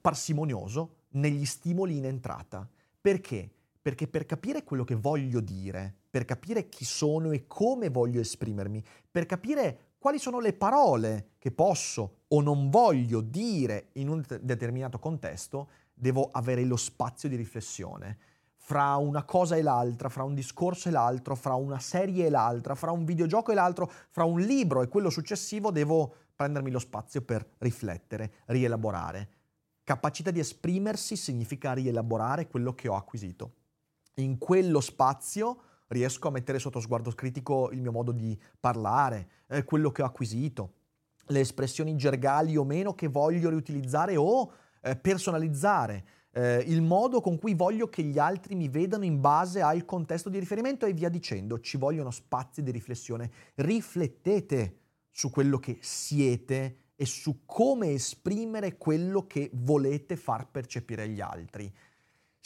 parsimonioso 0.00 1.04
negli 1.10 1.44
stimoli 1.44 1.98
in 1.98 2.06
entrata. 2.06 2.68
Perché? 3.00 3.52
Perché 3.88 4.06
per 4.06 4.26
capire 4.26 4.64
quello 4.64 4.84
che 4.84 4.96
voglio 4.96 5.40
dire, 5.40 5.94
per 6.10 6.26
capire 6.26 6.68
chi 6.68 6.84
sono 6.84 7.30
e 7.30 7.46
come 7.46 7.88
voglio 7.88 8.20
esprimermi, 8.20 8.84
per 9.10 9.24
capire 9.24 9.94
quali 9.96 10.18
sono 10.18 10.40
le 10.40 10.52
parole 10.52 11.30
che 11.38 11.52
posso 11.52 12.24
o 12.28 12.42
non 12.42 12.68
voglio 12.68 13.22
dire 13.22 13.88
in 13.94 14.10
un 14.10 14.22
determinato 14.42 14.98
contesto, 14.98 15.70
devo 15.94 16.28
avere 16.30 16.64
lo 16.64 16.76
spazio 16.76 17.30
di 17.30 17.36
riflessione. 17.36 18.18
Fra 18.56 18.96
una 18.96 19.24
cosa 19.24 19.56
e 19.56 19.62
l'altra, 19.62 20.10
fra 20.10 20.22
un 20.22 20.34
discorso 20.34 20.88
e 20.88 20.92
l'altro, 20.92 21.34
fra 21.34 21.54
una 21.54 21.78
serie 21.78 22.26
e 22.26 22.30
l'altra, 22.30 22.74
fra 22.74 22.90
un 22.90 23.06
videogioco 23.06 23.52
e 23.52 23.54
l'altro, 23.54 23.90
fra 24.10 24.24
un 24.24 24.38
libro 24.38 24.82
e 24.82 24.88
quello 24.88 25.08
successivo, 25.08 25.70
devo 25.70 26.14
prendermi 26.36 26.70
lo 26.70 26.78
spazio 26.78 27.22
per 27.22 27.54
riflettere, 27.56 28.32
rielaborare. 28.48 29.30
Capacità 29.82 30.30
di 30.30 30.40
esprimersi 30.40 31.16
significa 31.16 31.72
rielaborare 31.72 32.48
quello 32.48 32.74
che 32.74 32.88
ho 32.88 32.94
acquisito 32.94 33.54
in 34.22 34.38
quello 34.38 34.80
spazio 34.80 35.62
riesco 35.88 36.28
a 36.28 36.30
mettere 36.30 36.58
sotto 36.58 36.80
sguardo 36.80 37.10
critico 37.12 37.70
il 37.70 37.80
mio 37.80 37.92
modo 37.92 38.12
di 38.12 38.38
parlare, 38.60 39.28
eh, 39.48 39.64
quello 39.64 39.90
che 39.90 40.02
ho 40.02 40.06
acquisito, 40.06 40.72
le 41.26 41.40
espressioni 41.40 41.96
gergali 41.96 42.56
o 42.56 42.64
meno 42.64 42.94
che 42.94 43.08
voglio 43.08 43.48
riutilizzare 43.48 44.16
o 44.16 44.52
eh, 44.82 44.96
personalizzare, 44.96 46.04
eh, 46.32 46.62
il 46.66 46.82
modo 46.82 47.20
con 47.20 47.38
cui 47.38 47.54
voglio 47.54 47.88
che 47.88 48.02
gli 48.02 48.18
altri 48.18 48.54
mi 48.54 48.68
vedano 48.68 49.04
in 49.04 49.20
base 49.20 49.60
al 49.60 49.84
contesto 49.84 50.28
di 50.28 50.38
riferimento 50.38 50.86
e 50.86 50.92
via 50.92 51.08
dicendo. 51.08 51.60
Ci 51.60 51.76
vogliono 51.76 52.10
spazi 52.10 52.62
di 52.62 52.70
riflessione. 52.70 53.30
Riflettete 53.56 54.78
su 55.10 55.30
quello 55.30 55.58
che 55.58 55.78
siete 55.80 56.76
e 56.94 57.06
su 57.06 57.44
come 57.44 57.92
esprimere 57.92 58.76
quello 58.76 59.26
che 59.26 59.50
volete 59.54 60.16
far 60.16 60.50
percepire 60.50 61.02
agli 61.04 61.20
altri. 61.20 61.72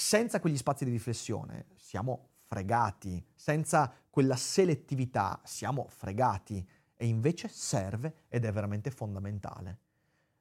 Senza 0.02 0.40
quegli 0.40 0.56
spazi 0.56 0.84
di 0.84 0.90
riflessione 0.90 1.66
siamo 1.76 2.30
fregati, 2.48 3.24
senza 3.36 3.90
quella 4.10 4.34
selettività 4.34 5.40
siamo 5.44 5.86
fregati 5.88 6.66
e 6.96 7.06
invece 7.06 7.46
serve 7.48 8.24
ed 8.28 8.44
è 8.44 8.50
veramente 8.52 8.90
fondamentale. 8.90 9.78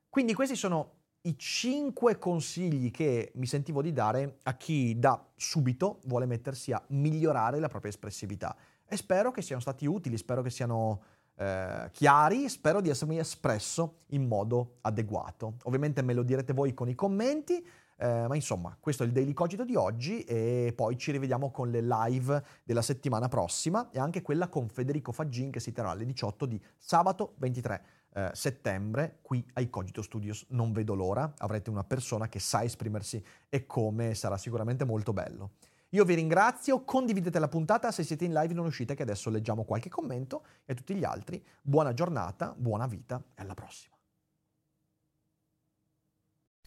Quindi 0.10 0.34
questi 0.34 0.56
sono 0.56 0.93
i 1.21 1.38
cinque 1.38 2.17
consigli 2.17 2.89
che 2.89 3.32
mi 3.36 3.45
sentivo 3.45 3.84
di 3.84 3.93
dare 3.93 4.39
a 4.43 4.58
chi 4.58 4.97
da 4.97 5.24
subito 5.36 6.00
vuole 6.06 6.26
mettersi 6.26 6.71
a 6.74 6.84
migliorare 6.88 7.60
la 7.60 7.69
propria 7.69 7.91
espressività 7.91 8.58
e 8.84 8.97
spero 8.97 9.30
che 9.30 9.43
siano 9.43 9.62
stati 9.62 9.86
utili, 9.86 10.17
spero 10.17 10.41
che 10.41 10.50
siano 10.50 11.04
eh, 11.36 11.88
chiari, 11.91 12.50
spero 12.50 12.82
di 12.82 12.89
essermi 12.89 13.19
espresso 13.19 13.97
in 14.08 14.28
modo 14.28 14.78
adeguato. 14.82 15.58
Ovviamente 15.63 16.02
me 16.02 16.13
lo 16.13 16.24
direte 16.24 16.52
voi 16.52 16.74
con 16.74 16.89
i 16.89 16.95
commenti, 16.95 17.65
eh, 18.02 18.28
ma 18.28 18.34
insomma, 18.34 18.76
questo 18.80 19.04
è 19.04 19.06
il 19.06 19.12
Daily 19.12 19.32
Cogito 19.32 19.64
di 19.64 19.76
oggi 19.76 20.24
e 20.24 20.74
poi 20.76 20.98
ci 20.98 21.12
rivediamo 21.12 21.52
con 21.52 21.70
le 21.70 21.82
live 21.82 22.44
della 22.64 22.82
settimana 22.82 23.28
prossima 23.28 23.92
e 23.92 24.00
anche 24.00 24.24
quella 24.24 24.48
con 24.48 24.68
Federico 24.70 25.12
Faggin 25.12 25.52
che 25.52 25.60
si 25.60 25.72
terrà 25.72 25.92
alle 25.92 26.06
18 26.06 26.48
di 26.48 26.60
sabato 26.80 27.36
23 27.38 27.86
eh, 28.14 28.30
settembre 28.34 29.20
qui 29.22 29.46
ai 29.54 29.70
Cogito 29.70 30.02
Studios. 30.02 30.48
Non 30.50 30.72
vedo 30.72 30.96
l'ora, 30.96 31.32
avrete 31.38 31.70
una 31.70 31.84
persona 31.84 32.28
che 32.28 32.40
sa 32.40 32.64
esprimersi 32.64 33.24
e 33.48 33.68
come 33.68 34.16
sarà 34.16 34.36
sicuramente 34.38 34.84
molto 34.84 35.14
bello. 35.14 35.52
Io 35.90 36.04
vi 36.04 36.16
ringrazio, 36.16 36.84
condividete 36.84 37.38
la 37.38 37.50
puntata, 37.50 37.92
se 37.92 38.04
siete 38.04 38.26
in 38.26 38.34
live 38.34 38.56
non 38.56 38.66
uscite 38.66 38.96
che 38.96 39.04
adesso 39.04 39.30
leggiamo 39.30 39.64
qualche 39.64 39.90
commento 39.90 40.44
e 40.66 40.72
a 40.72 40.76
tutti 40.76 40.96
gli 40.96 41.04
altri 41.04 41.44
buona 41.62 41.94
giornata, 41.94 42.52
buona 42.58 42.88
vita 42.88 43.22
e 43.36 43.42
alla 43.44 43.54
prossima. 43.54 44.01